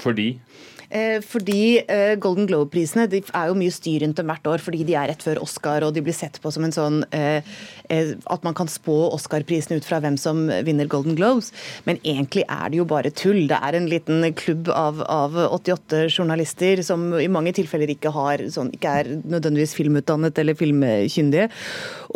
Fordi 0.00 0.30
Eh, 0.38 0.77
fordi 1.28 1.82
eh, 1.84 2.14
Golden 2.16 2.46
Globe-prisene 2.48 3.04
de 3.12 3.20
er 3.20 3.50
jo 3.50 3.56
mye 3.58 3.72
styr 3.72 4.00
rundt 4.04 4.16
dem 4.16 4.30
hvert 4.30 4.46
år 4.48 4.62
fordi 4.64 4.86
de 4.88 4.94
er 4.96 5.10
rett 5.10 5.24
før 5.24 5.42
Oscar, 5.44 5.84
og 5.84 5.92
de 5.92 6.00
blir 6.04 6.16
sett 6.16 6.38
på 6.40 6.52
som 6.54 6.64
en 6.64 6.72
sånn 6.72 7.02
eh, 7.12 7.44
eh, 7.92 8.14
At 8.32 8.46
man 8.46 8.56
kan 8.56 8.70
spå 8.72 8.96
Oscar-prisene 9.12 9.76
ut 9.78 9.88
fra 9.88 10.00
hvem 10.00 10.16
som 10.20 10.46
vinner 10.64 10.88
Golden 10.88 11.18
Globes. 11.18 11.50
Men 11.84 12.00
egentlig 12.00 12.46
er 12.48 12.72
det 12.72 12.80
jo 12.80 12.86
bare 12.88 13.12
tull. 13.12 13.44
Det 13.50 13.58
er 13.60 13.76
en 13.76 13.88
liten 13.90 14.24
klubb 14.38 14.70
av, 14.72 15.02
av 15.04 15.36
88 15.58 16.06
journalister 16.08 16.82
som 16.86 17.10
i 17.20 17.28
mange 17.32 17.52
tilfeller 17.56 17.92
ikke, 17.92 18.12
har, 18.14 18.46
sånn, 18.52 18.72
ikke 18.76 18.94
er 19.02 19.12
nødvendigvis 19.18 19.76
filmutdannet 19.76 20.40
eller 20.40 20.56
filmkyndige. 20.58 21.48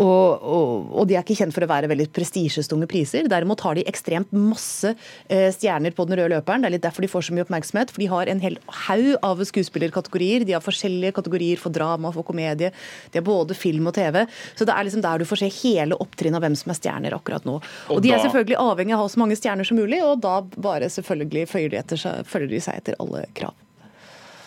Og, 0.00 0.41
og, 0.41 0.88
og, 0.88 1.05
de 1.09 1.19
er 1.19 1.25
ikke 1.25 1.37
kjent 1.43 1.55
for 1.55 1.67
å 1.67 1.71
være 1.71 1.91
veldig 1.93 2.09
prestisjestunge 2.17 2.88
priser. 2.91 3.29
Derimot 3.29 3.61
har 3.67 3.76
de 3.76 3.85
ekstremt 3.88 4.33
masse 4.33 4.95
eh, 5.29 5.50
stjerner 5.52 5.93
på 5.93 6.09
den 6.09 6.17
røde 6.21 6.33
løperen. 6.38 6.64
Det 6.64 6.71
er 6.71 6.76
litt 6.79 6.87
derfor 6.87 7.05
de 7.05 7.12
får 7.12 7.29
så 7.29 7.37
mye 7.37 7.45
oppmerksomhet. 7.45 7.93
For 7.93 8.05
de 8.05 8.11
har 8.12 8.33
en 8.33 8.43
hel 8.43 8.57
haug 8.66 9.16
av 9.23 9.42
skuespillerkategorier. 9.49 10.47
De 10.47 10.57
har 10.57 10.64
forskjellige 10.64 11.16
kategorier 11.19 11.61
for 11.61 11.75
drama, 11.75 12.12
for 12.14 12.26
komedie. 12.26 12.73
De 13.11 13.21
har 13.21 13.26
både 13.26 13.57
film 13.59 13.90
og 13.90 13.97
TV. 13.97 14.23
Så 14.54 14.66
det 14.69 14.75
er 14.75 14.88
liksom 14.88 15.04
der 15.04 15.23
du 15.23 15.28
får 15.28 15.42
se 15.42 15.50
hele 15.62 15.99
opptrinnet 16.02 16.40
av 16.40 16.47
hvem 16.47 16.57
som 16.59 16.73
er 16.73 16.81
stjerner 16.81 17.16
akkurat 17.16 17.47
nå. 17.49 17.59
Og, 17.59 17.97
og 17.97 18.02
de 18.04 18.14
er 18.14 18.23
selvfølgelig 18.25 18.61
avhengig 18.62 18.97
av 18.97 19.02
å 19.02 19.07
ha 19.07 19.12
så 19.12 19.23
mange 19.23 19.38
stjerner 19.38 19.69
som 19.69 19.81
mulig, 19.81 20.00
og 20.04 20.23
da 20.25 20.38
bare 20.57 20.90
selvfølgelig 20.92 21.47
følger 21.50 21.76
de, 21.76 22.00
seg, 22.00 22.25
følger 22.28 22.54
de 22.54 22.64
seg 22.64 22.83
etter 22.83 22.99
alle 23.02 23.26
krav. 23.37 23.57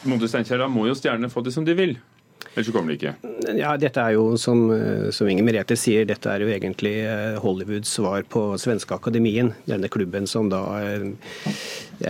Steinkjer, 0.05 0.61
da 0.61 0.67
må 0.69 0.85
jo 0.85 0.93
stjernene 0.97 1.31
få 1.33 1.41
det 1.41 1.55
som 1.55 1.65
de 1.65 1.73
vil? 1.77 1.95
Ellers 2.55 2.71
kommer 2.71 2.93
de 2.93 2.95
ikke. 2.95 3.31
Ja, 3.59 3.73
dette 3.75 3.99
er 3.99 4.13
jo, 4.15 4.37
som, 4.39 4.69
som 5.11 5.27
Inger 5.27 5.43
Merete 5.43 5.75
sier, 5.75 6.05
dette 6.07 6.31
er 6.31 6.39
jo 6.39 6.51
egentlig 6.53 6.93
eh, 7.03 7.35
Hollywoods 7.43 7.91
svar 7.97 8.23
på 8.31 8.45
Svenske 8.61 8.95
Akademien. 8.95 9.51
Denne 9.67 9.89
klubben 9.91 10.23
som 10.29 10.47
da 10.47 10.61
er, 10.79 11.03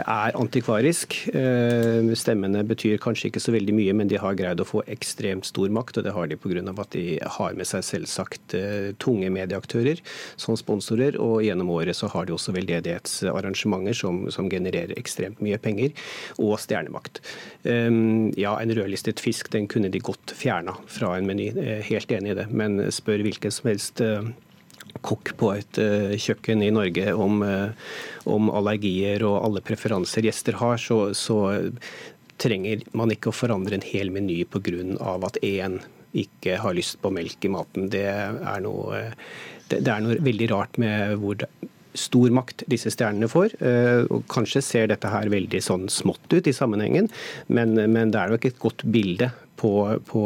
er 0.04 0.38
antikvarisk. 0.38 1.18
Eh, 1.34 2.12
stemmene 2.14 2.62
betyr 2.70 3.02
kanskje 3.02 3.32
ikke 3.32 3.42
så 3.42 3.56
veldig 3.56 3.74
mye, 3.74 3.96
men 3.98 4.12
de 4.12 4.20
har 4.22 4.38
greid 4.38 4.62
å 4.62 4.68
få 4.70 4.84
ekstremt 4.86 5.50
stor 5.50 5.74
makt. 5.74 5.98
Og 5.98 6.06
det 6.06 6.14
har 6.14 6.30
de 6.30 6.38
pga. 6.38 6.62
at 6.62 6.94
de 6.94 7.18
har 7.40 7.58
med 7.58 7.66
seg 7.66 7.82
selvsagt 7.90 8.54
eh, 8.54 8.94
tunge 9.02 9.34
medieaktører 9.34 10.04
som 10.38 10.54
sponsorer. 10.54 11.18
Og 11.18 11.42
gjennom 11.48 11.74
året 11.74 11.98
så 11.98 12.12
har 12.14 12.30
de 12.30 12.38
også 12.38 12.54
veldedighetsarrangementer 12.54 13.98
som, 13.98 14.28
som 14.30 14.52
genererer 14.54 14.94
ekstremt 14.94 15.42
mye 15.42 15.58
penger, 15.58 15.98
og 16.38 16.60
stjernemakt. 16.62 17.24
Ja, 17.66 18.52
en 18.62 18.72
rødlistet 18.78 19.22
fisk 19.24 19.50
den 19.54 19.66
kunne 19.72 19.90
de 19.90 20.00
godt 20.04 20.15
fjerna 20.36 20.76
fra 20.88 21.16
en 21.18 21.28
meny. 21.28 21.52
Helt 21.86 22.12
enig 22.12 22.34
i 22.34 22.40
det. 22.40 22.48
Men 22.52 22.80
spør 22.94 23.24
hvilken 23.26 23.54
som 23.54 23.70
helst 23.70 24.02
eh, 24.04 24.26
kokk 25.06 25.34
på 25.40 25.52
et 25.56 25.80
uh, 25.82 26.14
kjøkken 26.20 26.64
i 26.64 26.72
Norge 26.74 27.14
om, 27.20 27.44
uh, 27.44 27.96
om, 28.32 28.50
allergier 28.54 29.26
og 29.28 29.42
alle 29.44 29.64
preferanser 29.66 30.28
gjester 30.28 30.58
har, 30.62 30.80
så, 30.82 31.12
så 31.18 31.40
trenger 32.42 32.86
man 32.96 33.14
ikke 33.14 33.32
å 33.32 33.36
forandre 33.36 33.78
en 33.78 33.86
hel 33.86 34.12
meny 34.14 34.44
pga. 34.48 34.82
at 35.28 35.40
én 35.44 35.80
ikke 36.16 36.58
har 36.64 36.76
lyst 36.76 37.02
på 37.04 37.12
melk 37.12 37.44
i 37.44 37.52
maten. 37.52 37.90
Det 37.92 38.08
er 38.08 38.60
noe, 38.64 39.12
det, 39.68 39.82
det 39.84 39.92
er 39.92 40.04
noe 40.04 40.20
veldig 40.24 40.52
rart 40.52 40.78
med 40.80 41.18
hvor 41.20 41.44
stor 41.96 42.32
makt 42.32 42.64
disse 42.72 42.92
stjernene 42.92 43.28
får. 43.32 43.56
og 44.12 44.24
Kanskje 44.32 44.62
ser 44.64 44.88
dette 44.92 45.12
her 45.12 45.28
veldig 45.32 45.60
sånn 45.64 45.90
smått 45.92 46.32
ut 46.32 46.48
i 46.48 46.56
sammenhengen, 46.56 47.08
men, 47.48 47.76
men 47.76 48.12
det 48.16 48.20
er 48.20 48.32
nok 48.32 48.48
et 48.48 48.60
godt 48.64 48.84
bilde 48.92 49.32
på, 49.60 49.72
på 50.10 50.24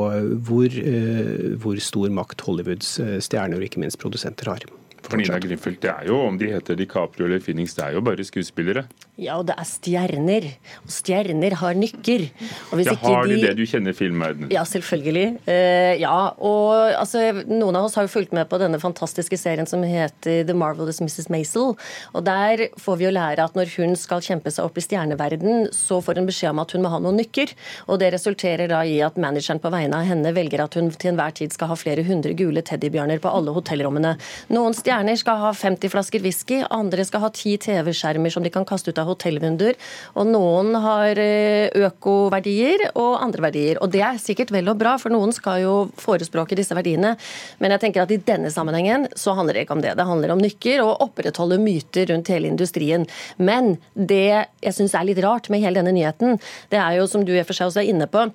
hvor, 0.47 0.79
eh, 0.81 1.55
hvor, 1.61 1.79
stor 1.83 2.11
makt 2.13 2.45
Hollywoods 2.47 2.97
eh, 3.03 3.17
stjerner 3.23 3.59
og 3.59 3.69
ikke 3.69 3.83
minst 3.83 3.99
produsenter 4.01 4.51
har. 4.51 4.65
For 5.09 5.17
Nina 5.17 5.39
Grimfeldt, 5.41 5.81
det 5.81 5.89
er 5.89 6.09
jo, 6.11 6.19
Om 6.27 6.37
de 6.37 6.51
heter 6.53 6.77
DiCaprio 6.77 7.25
eller 7.25 7.41
Phoenix, 7.41 7.73
det 7.77 7.85
er 7.87 7.95
jo 7.97 8.03
bare 8.05 8.25
skuespillere. 8.25 8.85
Ja, 9.19 9.39
og 9.41 9.47
det 9.49 9.55
er 9.59 9.67
stjerner. 9.67 10.45
Og 10.85 10.91
stjerner 10.93 11.55
har 11.59 11.75
nykker. 11.75 12.27
Og 12.71 12.83
ja, 12.85 12.93
har 13.01 13.25
de, 13.27 13.35
de 13.35 13.47
det? 13.47 13.53
Du 13.57 13.65
kjenner 13.67 13.95
filmverdenen? 13.97 14.51
Ja, 14.53 14.63
selvfølgelig. 14.69 15.25
Uh, 15.49 15.93
ja, 15.99 16.13
og 16.37 16.93
altså, 16.93 17.25
Noen 17.49 17.79
av 17.79 17.87
oss 17.89 17.97
har 17.99 18.05
jo 18.05 18.13
fulgt 18.13 18.35
med 18.37 18.47
på 18.51 18.59
denne 18.61 18.79
fantastiske 18.81 19.39
serien 19.39 19.67
som 19.69 19.83
heter 19.83 20.45
The 20.47 20.55
Marvelous 20.55 21.01
Mrs. 21.03 21.27
Maisel. 21.33 21.73
Og 22.13 22.23
Der 22.29 22.67
får 22.79 23.01
vi 23.01 23.07
jo 23.09 23.13
lære 23.15 23.49
at 23.49 23.57
når 23.57 23.73
hun 23.79 23.97
skal 23.99 24.23
kjempe 24.23 24.53
seg 24.53 24.69
opp 24.69 24.77
i 24.77 24.85
stjerneverden, 24.85 25.67
så 25.75 25.99
får 26.05 26.21
hun 26.21 26.29
beskjed 26.29 26.53
om 26.53 26.63
at 26.63 26.75
hun 26.75 26.85
må 26.85 26.93
ha 26.93 27.01
noen 27.01 27.19
nykker. 27.19 27.55
Og 27.89 27.99
Det 27.99 28.13
resulterer 28.15 28.69
da 28.71 28.85
i 28.85 28.99
at 29.03 29.19
manageren 29.19 29.59
på 29.59 29.73
vegne 29.73 29.99
av 29.99 30.07
henne 30.07 30.35
velger 30.37 30.63
at 30.63 30.79
hun 30.79 30.93
til 30.93 31.15
enhver 31.15 31.35
tid 31.41 31.55
skal 31.55 31.73
ha 31.73 31.79
flere 31.79 32.05
hundre 32.07 32.37
gule 32.37 32.63
teddybjørner 32.63 33.19
på 33.19 33.33
alle 33.33 33.57
hotellrommene. 33.57 34.15
Noen 34.53 34.77
stjerner 34.77 34.98
stjerner 34.99 35.15
skal 35.15 35.37
ha 35.39 35.49
50 35.55 35.91
flasker 35.93 36.19
whisky, 36.19 36.57
andre 36.69 37.05
skal 37.07 37.21
ha 37.23 37.29
10 37.31 37.57
TV-skjermer 37.63 38.31
som 38.33 38.43
de 38.43 38.51
kan 38.51 38.65
kaste 38.67 38.91
ut 38.91 38.97
av 38.99 39.07
hotellvinduer. 39.07 39.77
Og 40.19 40.27
noen 40.27 40.75
har 40.75 41.15
eh, 41.15 41.71
økoverdier 41.71 42.89
og 42.95 43.21
andre 43.23 43.45
verdier. 43.47 43.79
Og 43.79 43.91
det 43.93 44.01
er 44.03 44.19
sikkert 44.19 44.51
vel 44.51 44.67
og 44.67 44.79
bra, 44.79 44.97
for 44.99 45.13
noen 45.13 45.31
skal 45.31 45.61
jo 45.63 45.75
forespråke 45.99 46.57
disse 46.57 46.75
verdiene. 46.75 47.15
Men 47.59 47.71
jeg 47.71 47.85
tenker 47.85 48.03
at 48.03 48.11
i 48.11 48.19
denne 48.19 48.51
sammenhengen 48.51 49.07
så 49.15 49.37
handler 49.37 49.55
det 49.55 49.65
ikke 49.65 49.77
om 49.77 49.85
det. 49.85 49.95
Det 49.95 50.09
handler 50.09 50.35
om 50.35 50.43
nykker 50.43 50.83
og 50.83 50.91
å 50.91 51.07
opprettholde 51.07 51.61
myter 51.63 52.11
rundt 52.11 52.33
hele 52.33 52.51
industrien. 52.51 53.07
Men 53.37 53.77
det 53.95 54.49
jeg 54.59 54.75
syns 54.75 54.97
er 54.97 55.07
litt 55.07 55.23
rart 55.23 55.47
med 55.49 55.63
hele 55.63 55.79
denne 55.79 55.95
nyheten, 55.95 56.41
det 56.73 56.81
er 56.81 56.99
jo 56.99 57.07
som 57.07 57.23
du 57.23 57.31
i 57.37 57.39
og 57.39 57.47
for 57.47 57.55
seg 57.55 57.71
også 57.71 57.85
er 57.85 57.93
inne 57.93 58.09
på, 58.11 58.27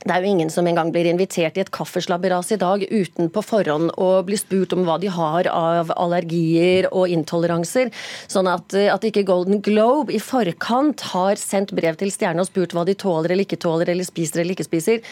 det 0.00 0.14
er 0.14 0.24
jo 0.24 0.30
ingen 0.32 0.48
som 0.52 0.64
engang 0.64 0.88
blir 0.94 1.04
invitert 1.10 1.58
i 1.58 1.60
et 1.60 1.70
kaffeslabberas 1.76 2.54
i 2.54 2.58
dag 2.60 2.86
uten 2.88 3.28
på 3.32 3.42
forhånd 3.44 3.92
å 4.00 4.08
bli 4.24 4.38
spurt 4.40 4.72
om 4.72 4.86
hva 4.86 4.96
de 5.02 5.10
har 5.12 5.48
av 5.52 5.92
allergier 5.92 6.88
og 6.88 7.12
intoleranser. 7.12 7.92
Sånn 8.30 8.48
at, 8.48 8.72
eh, 8.72 8.88
at 8.92 9.04
ikke 9.04 9.26
Golden 9.28 9.60
Globe 9.60 10.14
i 10.16 10.22
forkant 10.24 11.04
har 11.12 11.36
sendt 11.36 11.74
brev 11.76 12.00
til 12.00 12.08
stjernene 12.08 12.46
og 12.46 12.48
spurt 12.48 12.72
hva 12.72 12.86
de 12.88 12.96
tåler 12.96 13.34
eller 13.34 13.44
ikke 13.44 13.60
tåler, 13.60 13.92
eller 13.92 14.08
spiser 14.08 14.40
eller 14.40 14.56
ikke 14.56 14.70
spiser. 14.70 15.04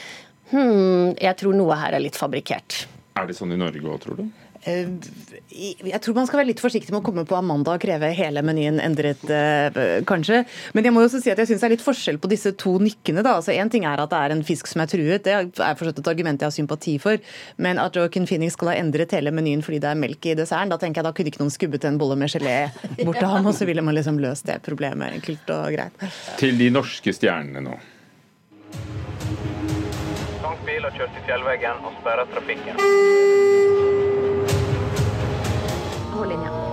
Hmm, 0.49 1.13
jeg 1.21 1.37
tror 1.37 1.53
noe 1.53 1.77
her 1.77 1.93
er 1.93 2.01
litt 2.01 2.17
fabrikkert. 2.17 2.87
Er 3.19 3.29
det 3.29 3.37
sånn 3.37 3.53
i 3.53 3.61
Norge 3.61 3.85
òg, 3.85 4.01
tror 4.01 4.23
du? 4.23 4.29
Eh, 4.67 4.89
jeg 5.49 6.01
tror 6.03 6.17
man 6.17 6.27
skal 6.29 6.41
være 6.41 6.51
litt 6.51 6.63
forsiktig 6.63 6.91
med 6.93 7.01
å 7.01 7.07
komme 7.07 7.25
på 7.29 7.37
Amanda 7.39 7.77
og 7.77 7.83
kreve 7.83 8.11
hele 8.17 8.43
menyen 8.45 8.81
endret, 8.83 9.23
eh, 9.31 10.03
kanskje. 10.09 10.45
Men 10.75 10.85
jeg 10.85 10.95
må 10.95 11.03
jo 11.03 11.09
også 11.09 11.23
si 11.23 11.31
at 11.31 11.39
jeg 11.39 11.51
syns 11.51 11.63
det 11.63 11.69
er 11.69 11.75
litt 11.77 11.85
forskjell 11.85 12.19
på 12.19 12.31
disse 12.31 12.53
to 12.59 12.79
nykkene. 12.79 13.23
da. 13.23 13.37
Altså 13.39 13.55
Én 13.55 13.71
ting 13.71 13.85
er 13.85 14.01
at 14.01 14.11
det 14.11 14.19
er 14.19 14.31
en 14.35 14.43
fisk 14.43 14.67
som 14.67 14.83
er 14.83 14.87
truet, 14.87 15.23
det 15.25 15.33
er 15.33 15.75
forstått 15.79 16.01
et 16.01 16.09
argument 16.09 16.41
jeg 16.41 16.47
har 16.47 16.57
sympati 16.57 16.99
for. 16.99 17.19
Men 17.57 17.79
at 17.79 17.95
Joaquin 17.95 18.27
Phoenix 18.27 18.55
skal 18.55 18.69
ha 18.69 18.75
endret 18.75 19.13
hele 19.13 19.31
menyen 19.31 19.63
fordi 19.63 19.81
det 19.81 19.91
er 19.91 19.95
melk 19.95 20.27
i 20.27 20.35
desserten, 20.35 20.71
da 20.71 20.79
tenker 20.79 21.03
jeg 21.03 21.05
da 21.05 21.13
kunne 21.13 21.31
ikke 21.31 21.43
noen 21.43 21.55
skubbet 21.55 21.85
en 21.85 21.99
bolle 21.99 22.17
med 22.17 22.29
gelé 22.29 22.71
bort 23.05 23.19
til 23.19 23.29
ham, 23.29 23.47
og 23.47 23.55
så 23.55 23.67
ville 23.67 23.83
man 23.83 23.95
liksom 23.95 24.19
løst 24.19 24.47
det 24.47 24.63
problemet 24.63 25.15
enkelt 25.21 25.49
og 25.51 25.73
greit. 25.73 25.93
Til 26.39 26.59
de 26.59 26.71
norske 26.71 27.15
stjernene 27.15 27.63
nå. 27.63 27.79
Tank 30.43 30.65
bil 30.65 30.83
har 30.83 30.95
kjørt 30.95 31.19
i 31.19 31.27
fjellveggen 31.27 31.85
og 31.85 32.01
sperret 32.01 32.31
trafikken 32.35 33.88
linja. 36.25 36.69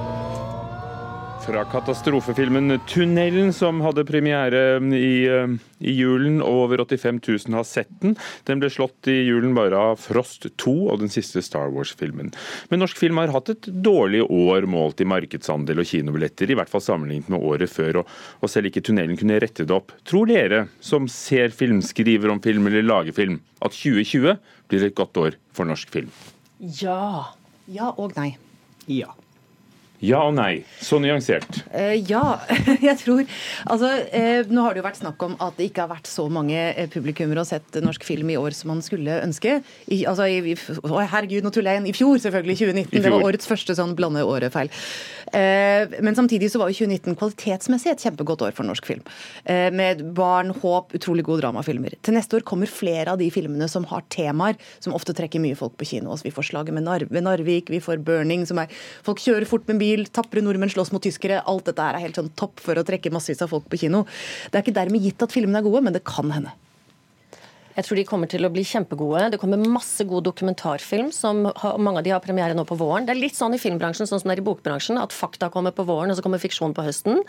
Fra 1.45 1.61
katastrofefilmen 1.69 2.79
'Tunnelen', 2.87 3.51
som 3.53 3.81
hadde 3.85 4.01
premiere 4.05 4.79
i, 4.97 5.27
eh, 5.29 5.51
i, 5.77 5.91
julen, 5.93 6.39
over 6.41 6.81
85 6.81 7.19
000 7.21 7.53
har 7.53 7.63
sett 7.63 7.91
den. 8.01 8.15
Den 8.45 8.59
ble 8.59 8.69
slått 8.73 9.05
i 9.07 9.19
julen 9.27 9.53
bare 9.53 9.77
av 9.77 9.99
Frost 10.01 10.47
2 10.57 10.73
og 10.89 11.03
den 11.03 11.11
siste 11.13 11.43
Star 11.45 11.69
Wars-filmen. 11.69 12.31
Men 12.71 12.81
norsk 12.81 12.97
film 12.97 13.21
har 13.21 13.29
hatt 13.29 13.51
et 13.53 13.69
dårlig 13.85 14.23
år 14.25 14.65
målt 14.65 15.03
i 15.05 15.05
markedsandel 15.05 15.83
og 15.83 15.85
kinobilletter, 15.85 16.49
i 16.49 16.57
hvert 16.57 16.71
fall 16.71 16.81
sammenlignet 16.81 17.29
med 17.29 17.45
året 17.45 17.69
før, 17.69 18.01
og, 18.01 18.15
og 18.41 18.49
selv 18.49 18.71
ikke 18.71 18.81
'Tunnelen' 18.81 19.19
kunne 19.19 19.37
rette 19.37 19.67
det 19.69 19.75
opp. 19.75 19.93
Tror 20.03 20.25
dere, 20.25 20.63
som 20.81 21.05
ser 21.05 21.53
film, 21.53 21.83
skriver 21.85 22.33
om 22.33 22.41
film 22.41 22.65
eller 22.71 22.81
lager 22.81 23.13
film, 23.13 23.37
at 23.61 23.69
2020 23.69 24.39
blir 24.67 24.87
et 24.87 24.97
godt 24.97 25.21
år 25.21 25.37
for 25.53 25.69
norsk 25.69 25.93
film? 25.93 26.09
Ja. 26.57 27.35
Ja 27.69 27.93
og 27.93 28.17
nei. 28.17 28.31
Ja. 28.89 29.13
Ja 30.03 30.21
og 30.27 30.33
nei. 30.35 30.65
Så 30.83 30.99
nyansert. 30.99 31.61
Uh, 31.71 31.95
ja, 32.09 32.39
jeg 32.89 32.97
tror 33.01 33.23
Altså, 33.71 33.91
uh, 34.11 34.51
nå 34.51 34.65
har 34.65 34.75
det 34.75 34.81
jo 34.81 34.87
vært 34.87 34.99
snakk 34.99 35.25
om 35.25 35.37
at 35.43 35.55
det 35.59 35.69
ikke 35.69 35.85
har 35.85 35.93
vært 35.93 36.09
så 36.09 36.27
mange 36.31 36.57
uh, 36.75 36.85
publikummere 36.91 37.45
og 37.45 37.49
sett 37.49 37.79
norsk 37.83 38.03
film 38.07 38.33
i 38.33 38.39
år 38.39 38.55
som 38.57 38.73
man 38.73 38.83
skulle 38.85 39.21
ønske. 39.23 39.59
I, 39.87 40.03
altså, 40.09 40.27
i, 40.27 40.55
å, 40.83 40.99
herregud, 40.99 41.45
nå 41.45 41.53
tuller 41.55 41.73
jeg 41.73 41.81
igjen. 41.81 41.91
I 41.91 41.97
fjor, 41.97 42.17
selvfølgelig. 42.25 42.59
2019. 42.65 42.91
Fjor. 42.91 43.05
Det 43.05 43.13
var 43.15 43.29
årets 43.29 43.49
første 43.49 43.77
sånn 43.77 43.95
blande 43.97 44.25
året-feil. 44.27 44.71
Men 45.35 46.15
samtidig 46.15 46.49
så 46.51 46.61
var 46.61 46.71
jo 46.71 46.85
2019 46.85 47.17
kvalitetsmessig 47.19 47.91
et 47.91 48.03
kjempegodt 48.05 48.45
år 48.47 48.55
for 48.55 48.67
norsk 48.67 48.87
film. 48.87 49.03
med 49.45 50.01
barn, 50.15 50.53
håp, 50.61 50.93
utrolig 50.95 51.25
gode 51.27 51.43
dramafilmer. 51.43 51.97
Til 52.05 52.15
neste 52.15 52.37
år 52.37 52.45
kommer 52.47 52.71
flere 52.71 53.11
av 53.11 53.19
de 53.19 53.27
filmene 53.33 53.67
som 53.71 53.85
har 53.89 54.05
temaer 54.13 54.55
som 54.79 54.95
ofte 54.95 55.15
trekker 55.17 55.43
mye 55.43 55.57
folk 55.59 55.75
på 55.79 55.87
kino. 55.89 56.13
Altså, 56.13 56.29
vi 56.29 56.33
får 56.35 56.49
Slaget 56.49 56.75
med 56.77 56.85
Narve, 56.87 57.21
Narvik, 57.21 57.71
vi 57.73 57.81
får 57.83 58.03
Burning, 58.05 58.45
som 58.47 58.61
er 58.61 58.71
Folk 59.05 59.21
kjører 59.23 59.47
fort 59.49 59.67
med 59.69 59.79
bil, 59.81 60.05
tapre 60.13 60.43
nordmenn 60.43 60.71
slåss 60.71 60.93
mot 60.95 61.03
tyskere. 61.03 61.41
Alt 61.49 61.69
dette 61.69 61.83
er 61.83 62.01
helt 62.03 62.19
sånn 62.19 62.31
topp 62.39 62.61
for 62.63 62.77
å 62.77 62.85
trekke 62.87 63.13
massevis 63.13 63.43
av 63.45 63.51
folk 63.53 63.67
på 63.71 63.81
kino. 63.85 64.05
Det 64.49 64.59
er 64.59 64.65
ikke 64.65 64.79
dermed 64.79 65.03
gitt 65.03 65.25
at 65.25 65.33
filmene 65.35 65.61
er 65.61 65.67
gode, 65.67 65.83
men 65.85 65.95
det 65.95 66.05
kan 66.07 66.31
hende. 66.33 66.53
Jeg 67.75 67.85
tror 67.85 67.99
de 67.99 68.05
kommer 68.07 68.29
til 68.31 68.47
å 68.47 68.51
bli 68.53 68.63
kjempegode. 68.63 69.25
Det 69.33 69.39
kommer 69.41 69.59
masse 69.59 70.05
god 70.07 70.23
dokumentarfilm. 70.29 71.11
som 71.11 71.45
har, 71.45 71.77
Mange 71.77 71.99
av 71.99 72.03
de 72.03 72.13
har 72.13 72.23
premiere 72.23 72.55
nå 72.55 72.63
på 72.65 72.77
våren. 72.79 73.05
Det 73.05 73.11
er 73.11 73.19
litt 73.19 73.35
sånn 73.35 73.53
i 73.53 73.59
filmbransjen 73.59 74.07
sånn 74.07 74.21
som 74.21 74.29
det 74.29 74.37
er 74.37 74.43
i 74.43 74.45
bokbransjen, 74.47 74.97
at 75.01 75.11
fakta 75.11 75.49
kommer 75.51 75.75
på 75.75 75.83
våren, 75.83 76.11
og 76.11 76.17
så 76.17 76.23
kommer 76.23 76.39
fiksjon 76.39 76.73
på 76.73 76.85
høsten. 76.85 77.19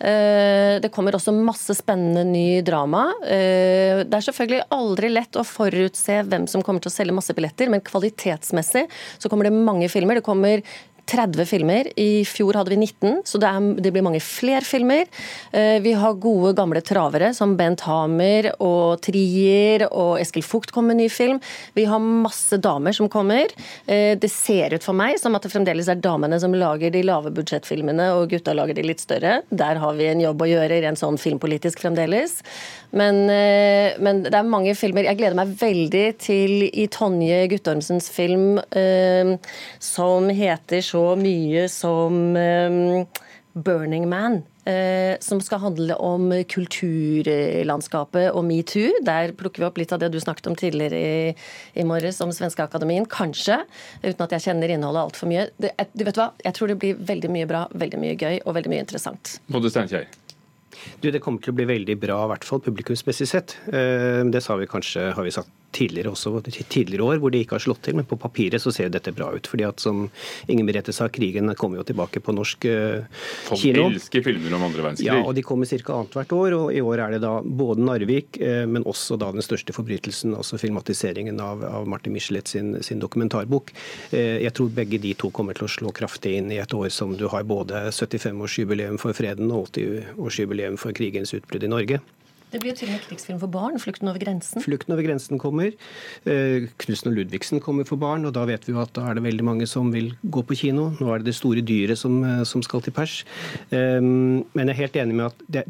Eh, 0.00 0.76
det 0.84 0.92
kommer 0.92 1.16
også 1.16 1.32
masse 1.32 1.74
spennende 1.78 2.26
ny 2.28 2.60
drama. 2.60 3.08
Eh, 3.24 4.04
det 4.04 4.12
er 4.12 4.26
selvfølgelig 4.28 4.68
aldri 4.70 5.12
lett 5.14 5.40
å 5.40 5.46
forutse 5.46 6.20
hvem 6.28 6.46
som 6.46 6.62
kommer 6.62 6.84
til 6.84 6.92
å 6.92 6.96
selge 6.96 7.16
masse 7.16 7.32
billetter, 7.32 7.72
men 7.72 7.80
kvalitetsmessig 7.80 8.84
så 9.18 9.32
kommer 9.32 9.48
det 9.48 9.56
mange 9.56 9.88
filmer. 9.88 10.20
Det 10.20 10.28
kommer 10.28 10.60
30 11.06 11.46
filmer. 11.46 11.88
I 11.98 12.24
fjor 12.26 12.58
hadde 12.58 12.72
vi 12.72 12.78
19, 12.80 13.22
så 13.24 13.38
det, 13.40 13.48
er, 13.48 13.66
det 13.82 13.92
blir 13.94 14.04
mange 14.04 14.20
flere 14.24 14.64
filmer. 14.66 15.06
Eh, 15.54 15.78
vi 15.84 15.94
har 15.96 16.18
gode, 16.20 16.52
gamle 16.58 16.82
travere 16.84 17.32
som 17.36 17.54
Bent 17.58 17.84
Hamer 17.86 18.50
og 18.64 18.98
Trier 19.06 19.86
og 19.88 20.16
Eskil 20.22 20.44
Fugt 20.46 20.74
kommer 20.74 20.94
med 20.94 21.04
ny 21.04 21.08
film. 21.12 21.38
Vi 21.78 21.86
har 21.88 22.02
masse 22.02 22.58
damer 22.62 22.94
som 22.96 23.10
kommer. 23.12 23.52
Eh, 23.86 24.14
det 24.18 24.30
ser 24.32 24.74
ut 24.74 24.86
for 24.86 24.98
meg 24.98 25.20
som 25.22 25.36
at 25.38 25.46
det 25.46 25.52
fremdeles 25.54 25.90
er 25.90 26.02
damene 26.02 26.40
som 26.42 26.54
lager 26.56 26.92
de 26.94 27.04
lave 27.06 27.32
budsjettfilmene, 27.34 28.10
og 28.16 28.30
gutta 28.34 28.56
lager 28.56 28.78
de 28.78 28.86
litt 28.86 29.02
større. 29.02 29.40
Der 29.50 29.82
har 29.82 29.98
vi 29.98 30.10
en 30.10 30.24
jobb 30.24 30.42
å 30.42 30.50
gjøre 30.50 30.82
rent 30.82 31.00
sånn 31.00 31.20
filmpolitisk 31.20 31.84
fremdeles. 31.84 32.40
Men, 32.96 33.24
eh, 33.30 33.94
men, 34.02 34.24
det 34.26 34.34
er 34.34 34.46
mange 34.46 34.74
filmer. 34.78 35.06
Jeg 35.06 35.20
gleder 35.20 35.38
meg 35.38 35.54
veldig 35.60 36.06
til 36.22 36.66
i 36.66 36.86
Tonje 36.90 37.44
Guttormsens 37.50 38.08
film 38.10 38.58
som 39.82 40.28
heter 40.32 40.82
så 40.84 40.95
mye 41.20 41.66
som 41.72 42.36
eh, 42.36 43.06
'Burning 43.56 44.06
Man'. 44.10 44.42
Som 45.22 45.38
skal 45.40 45.60
handle 45.62 45.94
om 46.02 46.32
kulturlandskapet 46.50 48.34
og 48.34 48.42
metoo. 48.44 48.90
Der 49.06 49.30
plukker 49.38 49.62
vi 49.62 49.68
opp 49.68 49.78
litt 49.78 49.94
av 49.94 50.00
det 50.02 50.08
du 50.10 50.18
snakket 50.18 50.50
om 50.50 50.56
tidligere 50.58 50.98
i, 50.98 51.34
i 51.78 51.84
morges 51.86 52.18
om 52.20 52.34
Svenskeakademien. 52.34 53.06
Kanskje, 53.06 53.60
uten 54.02 54.26
at 54.26 54.34
jeg 54.34 54.48
kjenner 54.48 54.74
innholdet 54.74 55.06
altfor 55.06 55.30
mye. 55.30 55.46
Det, 55.62 55.70
du 55.94 56.02
vet 56.02 56.18
hva? 56.18 56.32
Jeg 56.42 56.58
tror 56.58 56.74
det 56.74 56.80
blir 56.82 56.98
veldig 56.98 57.30
mye 57.30 57.46
bra, 57.46 57.68
veldig 57.78 58.02
mye 58.02 58.18
gøy 58.18 58.40
og 58.42 58.58
veldig 58.58 58.74
mye 58.74 58.82
interessant. 58.88 59.36
Både 59.46 59.70
Steinkjer. 59.70 60.10
Du, 61.00 61.10
Det 61.10 61.22
kommer 61.24 61.42
til 61.42 61.54
å 61.54 61.58
bli 61.58 61.68
veldig 61.68 61.98
bra, 62.02 62.22
i 62.24 62.32
hvert 62.32 62.46
fall 62.48 62.62
publikumsmessig 62.64 63.28
sett. 63.30 63.58
Eh, 63.68 64.22
det 64.32 64.42
sa 64.44 64.56
vi 64.60 64.68
kanskje, 64.70 65.12
har 65.16 65.26
vi 65.26 65.34
sagt 65.34 65.52
tidligere 65.76 66.12
også, 66.12 66.40
tidligere 66.70 67.04
år 67.04 67.20
hvor 67.20 67.32
de 67.32 67.42
ikke 67.44 67.56
har 67.58 67.64
slått 67.66 67.82
til, 67.86 67.96
men 67.98 68.06
på 68.08 68.18
papiret 68.20 68.62
så 68.62 68.72
ser 68.74 68.92
dette 68.92 69.12
bra 69.16 69.28
ut. 69.34 69.46
fordi 69.46 69.66
at 69.68 69.82
som 69.82 70.06
Inger 70.48 70.66
Merete 70.68 70.94
sa, 70.96 71.08
krigen 71.12 71.52
kommer 71.58 71.80
jo 71.80 71.86
tilbake 71.86 72.22
på 72.24 72.34
norsk 72.34 72.66
uh, 72.70 73.04
Folk 73.48 73.60
kino. 73.60 73.86
Folk 73.86 73.98
elsker 73.98 74.24
filmer 74.24 74.56
om 74.56 74.66
andre 74.68 74.84
verdenskrig. 74.84 75.08
Ja, 75.08 75.20
og 75.22 75.34
de 75.36 75.44
kommer 75.46 75.68
ca. 75.68 75.98
annethvert 75.98 76.32
år. 76.36 76.56
og 76.56 76.72
I 76.74 76.80
år 76.80 77.04
er 77.04 77.16
det 77.16 77.22
da 77.24 77.34
både 77.42 77.84
Narvik, 77.84 78.40
uh, 78.40 78.64
men 78.70 78.86
også 78.88 79.18
da 79.20 79.30
den 79.34 79.44
største 79.44 79.74
forbrytelsen, 79.76 80.36
altså 80.38 80.60
filmatiseringen 80.60 81.40
av, 81.42 81.64
av 81.66 81.88
Martin 81.90 82.16
Michelet 82.16 82.48
sin, 82.48 82.76
sin 82.82 83.02
dokumentarbok. 83.02 83.72
Uh, 84.12 84.38
jeg 84.46 84.54
tror 84.56 84.72
begge 84.76 85.00
de 85.02 85.14
to 85.18 85.30
kommer 85.34 85.56
til 85.58 85.68
å 85.68 85.72
slå 85.72 85.92
kraftig 85.96 86.36
inn 86.40 86.52
i 86.54 86.60
et 86.62 86.76
år 86.76 86.88
som 86.94 87.14
du 87.18 87.26
har 87.32 87.46
både 87.46 87.88
75-årsjubileum 87.90 89.00
for 89.02 89.16
freden 89.16 89.52
og 89.52 89.70
80-årsjubileum 89.74 90.65
for 90.74 90.90
krigens 90.96 91.30
utbrudd 91.36 91.62
i 91.62 91.70
Norge. 91.70 92.00
Det 92.52 92.60
blir 92.62 92.76
til 92.78 92.86
og 92.86 92.94
med 92.94 93.02
krigsfilm 93.02 93.38
for 93.42 93.50
barn. 93.50 93.74
'Flukten 93.76 94.08
over 94.08 94.22
grensen'. 94.22 94.62
'Flukten 94.62 94.92
over 94.94 95.02
grensen' 95.02 95.38
kommer. 95.38 95.72
Eh, 96.24 96.68
Knutsen 96.78 97.10
og 97.10 97.16
Ludvigsen 97.16 97.60
kommer 97.60 97.84
for 97.84 97.96
barn, 97.96 98.24
og 98.24 98.34
da 98.34 98.44
vet 98.46 98.66
vi 98.66 98.72
jo 98.72 98.80
at 98.80 98.92
da 98.94 99.02
er 99.10 99.14
det 99.14 99.24
veldig 99.24 99.44
mange 99.44 99.66
som 99.66 99.90
vil 99.92 100.14
gå 100.30 100.42
på 100.46 100.56
kino. 100.56 100.90
Nå 101.00 101.10
er 101.12 101.18
det 101.18 101.26
det 101.26 101.34
store 101.34 101.60
dyret 101.60 101.98
som, 101.98 102.22
eh, 102.24 102.44
som 102.44 102.62
skal 102.62 102.80
til 102.80 102.92
pers. 102.92 103.24
Um, 103.72 104.46
men 104.54 104.68
jeg 104.68 104.76
er 104.76 104.82
helt 104.82 104.96
enig 104.96 105.14
med 105.14 105.26
at 105.26 105.42
det, 105.50 105.64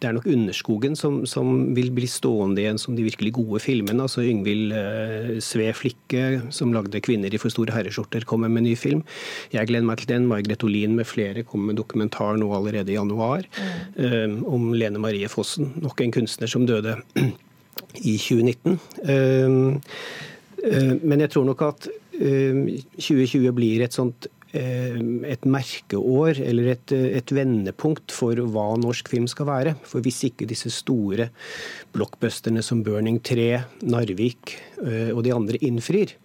det 0.00 0.08
er 0.08 0.14
nok 0.16 0.26
'Underskogen' 0.26 0.96
som, 0.96 1.20
som, 1.26 1.74
vil 1.74 1.90
bli 1.94 2.06
stående 2.06 2.62
igjen 2.62 2.78
som 2.78 2.96
de 2.96 3.06
virkelig 3.06 3.32
gode 3.38 3.60
filmene. 3.60 4.02
Altså 4.02 4.24
Yngvild 4.26 4.72
uh, 4.72 5.38
Sve 5.44 5.72
Flikke, 5.72 6.42
som 6.50 6.72
lagde 6.72 7.00
'Kvinner 7.00 7.32
i 7.32 7.40
for 7.40 7.52
store 7.54 7.74
herreskjorter', 7.74 8.24
kommer 8.24 8.48
med 8.48 8.64
en 8.64 8.70
ny 8.70 8.76
film. 8.76 9.02
Jeg 9.52 9.66
gleder 9.66 9.86
meg 9.86 9.98
til 9.98 10.08
den. 10.08 10.28
Margrethe 10.28 10.64
Olin 10.64 10.96
med 10.96 11.06
flere 11.06 11.42
kommer 11.42 11.72
med 11.72 11.80
dokumentar 11.80 12.36
nå 12.36 12.52
allerede 12.52 12.92
i 12.92 12.98
januar 12.98 13.44
mm. 13.98 14.04
um, 14.04 14.38
om 14.54 14.72
Lene 14.72 14.98
Marie 14.98 15.28
Fossen. 15.28 15.72
Nok 15.82 16.00
en 16.00 16.12
kunstner 16.12 16.46
som 16.46 16.66
døde 16.66 16.98
i 17.94 18.16
2019. 18.18 18.78
Ehm, 19.08 19.80
eh, 20.64 20.94
men 21.02 21.20
jeg 21.20 21.30
tror 21.34 21.46
nok 21.48 21.62
at 21.68 21.88
2020 22.18 23.46
ehm, 23.46 23.54
blir 23.54 23.84
et 23.84 23.94
sånt 23.94 24.28
et 24.54 25.44
merkeår 25.44 26.38
eller 26.40 26.70
et, 26.72 26.92
et, 26.92 27.32
vendepunkt 27.36 28.14
for 28.14 28.32
hva 28.48 28.78
norsk 28.80 29.10
film 29.12 29.26
skal 29.28 29.48
være. 29.50 29.74
For 29.84 30.00
hvis 30.04 30.22
ikke 30.30 30.48
disse 30.48 30.72
store 30.72 31.28
blockbusterne 31.92 32.62
som 32.64 32.80
'Burning 32.84 33.20
3', 33.20 33.64
'Narvik' 33.84 34.56
eh, 34.86 35.10
og 35.12 35.24
de 35.24 35.34
andre 35.34 35.60
innfrir, 35.60 36.16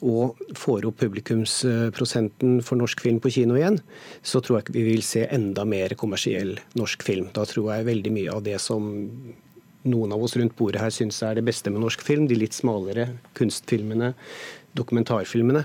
og 0.00 0.38
får 0.56 0.86
opp 0.88 0.96
publikumsprosenten 1.02 2.62
for 2.64 2.80
norsk 2.80 3.02
film 3.04 3.20
på 3.20 3.30
kino 3.30 3.54
igjen, 3.58 3.78
så 4.22 4.40
tror 4.40 4.58
jeg 4.58 4.64
ikke 4.64 4.78
vi 4.78 4.86
vil 4.88 5.04
se 5.04 5.26
enda 5.28 5.66
mer 5.68 5.94
kommersiell 5.94 6.56
norsk 6.74 7.04
film. 7.04 7.28
Da 7.36 7.44
tror 7.44 7.74
jeg 7.74 7.88
veldig 7.90 8.12
mye 8.14 8.32
av 8.32 8.42
det 8.46 8.56
som 8.64 8.88
noen 9.84 10.12
av 10.12 10.22
oss 10.24 10.36
rundt 10.36 10.56
bordet 10.56 10.80
her 10.82 10.92
syns 10.92 11.22
er 11.24 11.36
det 11.36 11.44
beste 11.46 11.72
med 11.72 11.84
norsk 11.84 12.02
film, 12.04 12.26
de 12.28 12.36
litt 12.36 12.56
smalere 12.56 13.10
kunstfilmene, 13.36 14.14
dokumentarfilmene, 14.76 15.64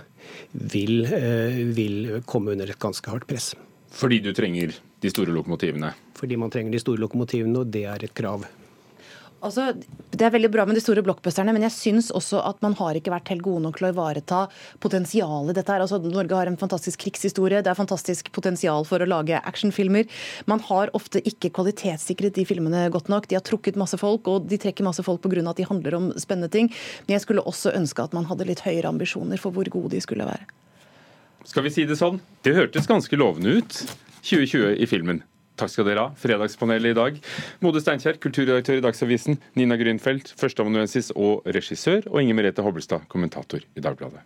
vil, 0.51 1.05
eh, 1.05 1.61
vil 1.75 2.21
komme 2.25 2.55
under 2.55 2.69
et 2.69 2.79
ganske 2.79 3.09
hardt 3.09 3.27
press. 3.27 3.53
Fordi 3.95 4.19
du 4.19 4.33
trenger 4.33 4.75
de 5.01 5.09
store 5.09 5.31
lokomotivene? 5.31 5.93
Fordi 6.15 6.35
man 6.35 6.51
trenger 6.51 6.71
de 6.71 6.79
store 6.79 6.99
lokomotivene, 6.99 7.59
og 7.59 7.71
det 7.71 7.85
er 7.85 8.07
et 8.07 8.13
krav. 8.13 8.45
Altså, 9.45 9.67
det 10.15 10.25
er 10.25 10.31
veldig 10.33 10.49
bra 10.49 10.63
med 10.65 10.77
de 10.77 10.81
store 10.81 11.03
blockbusterne, 11.05 11.53
men 11.53 11.65
jeg 11.67 11.75
syns 11.75 12.07
også 12.15 12.39
at 12.47 12.61
man 12.65 12.73
har 12.79 12.97
ikke 12.97 13.11
vært 13.13 13.29
helt 13.29 13.43
gode 13.45 13.61
nok 13.65 13.77
til 13.77 13.87
å 13.87 13.91
ivareta 13.93 14.39
potensialet 14.81 15.57
dette 15.57 15.73
her. 15.73 15.83
Altså, 15.83 15.99
Norge 16.01 16.39
har 16.39 16.49
en 16.49 16.57
fantastisk 16.57 17.03
krigshistorie, 17.03 17.61
det 17.61 17.69
er 17.69 17.77
fantastisk 17.77 18.31
potensial 18.35 18.87
for 18.89 19.03
å 19.03 19.09
lage 19.09 19.37
actionfilmer. 19.37 20.09
Man 20.49 20.63
har 20.69 20.93
ofte 20.97 21.21
ikke 21.21 21.53
kvalitetssikret 21.53 22.37
de 22.39 22.47
filmene 22.49 22.87
godt 22.93 23.11
nok. 23.13 23.29
De 23.29 23.37
har 23.37 23.45
trukket 23.45 23.77
masse 23.77 23.99
folk, 24.01 24.25
og 24.31 24.49
de 24.49 24.59
trekker 24.61 24.87
masse 24.87 25.05
folk 25.05 25.21
pga. 25.21 25.43
at 25.45 25.57
de 25.57 25.69
handler 25.69 25.95
om 25.99 26.11
spennende 26.17 26.49
ting. 26.49 26.71
Men 27.05 27.19
jeg 27.19 27.25
skulle 27.27 27.45
også 27.45 27.75
ønske 27.75 28.01
at 28.01 28.13
man 28.13 28.25
hadde 28.25 28.47
litt 28.49 28.65
høyere 28.65 28.89
ambisjoner 28.89 29.37
for 29.37 29.51
hvor 29.51 29.69
gode 29.69 29.93
de 29.93 30.01
skulle 30.01 30.25
være. 30.25 30.47
Skal 31.45 31.63
vi 31.67 31.69
si 31.69 31.85
det 31.85 31.99
sånn? 31.99 32.17
Det 32.41 32.55
hørtes 32.55 32.87
ganske 32.89 33.15
lovende 33.19 33.59
ut, 33.59 33.81
2020 34.25 34.79
i 34.81 34.87
filmen. 34.89 35.21
Takk 35.55 35.71
skal 35.71 35.87
dere 35.87 36.05
ha. 36.05 36.13
Fredagspanelet 36.19 36.91
i 36.91 36.97
dag. 36.97 37.19
Mode 37.63 37.83
Steinkjer, 37.83 38.19
kulturredaktør 38.23 38.81
i 38.81 38.85
Dagsavisen. 38.85 39.39
Nina 39.55 39.79
Grünfeldt, 39.79 40.33
førsteamanuensis 40.39 41.13
og 41.15 41.47
regissør. 41.47 42.09
Og 42.11 42.23
Inger 42.23 42.41
Merete 42.41 42.65
Hobbelstad, 42.65 43.07
kommentator 43.11 43.63
i 43.63 43.83
Dagbladet. 43.83 44.25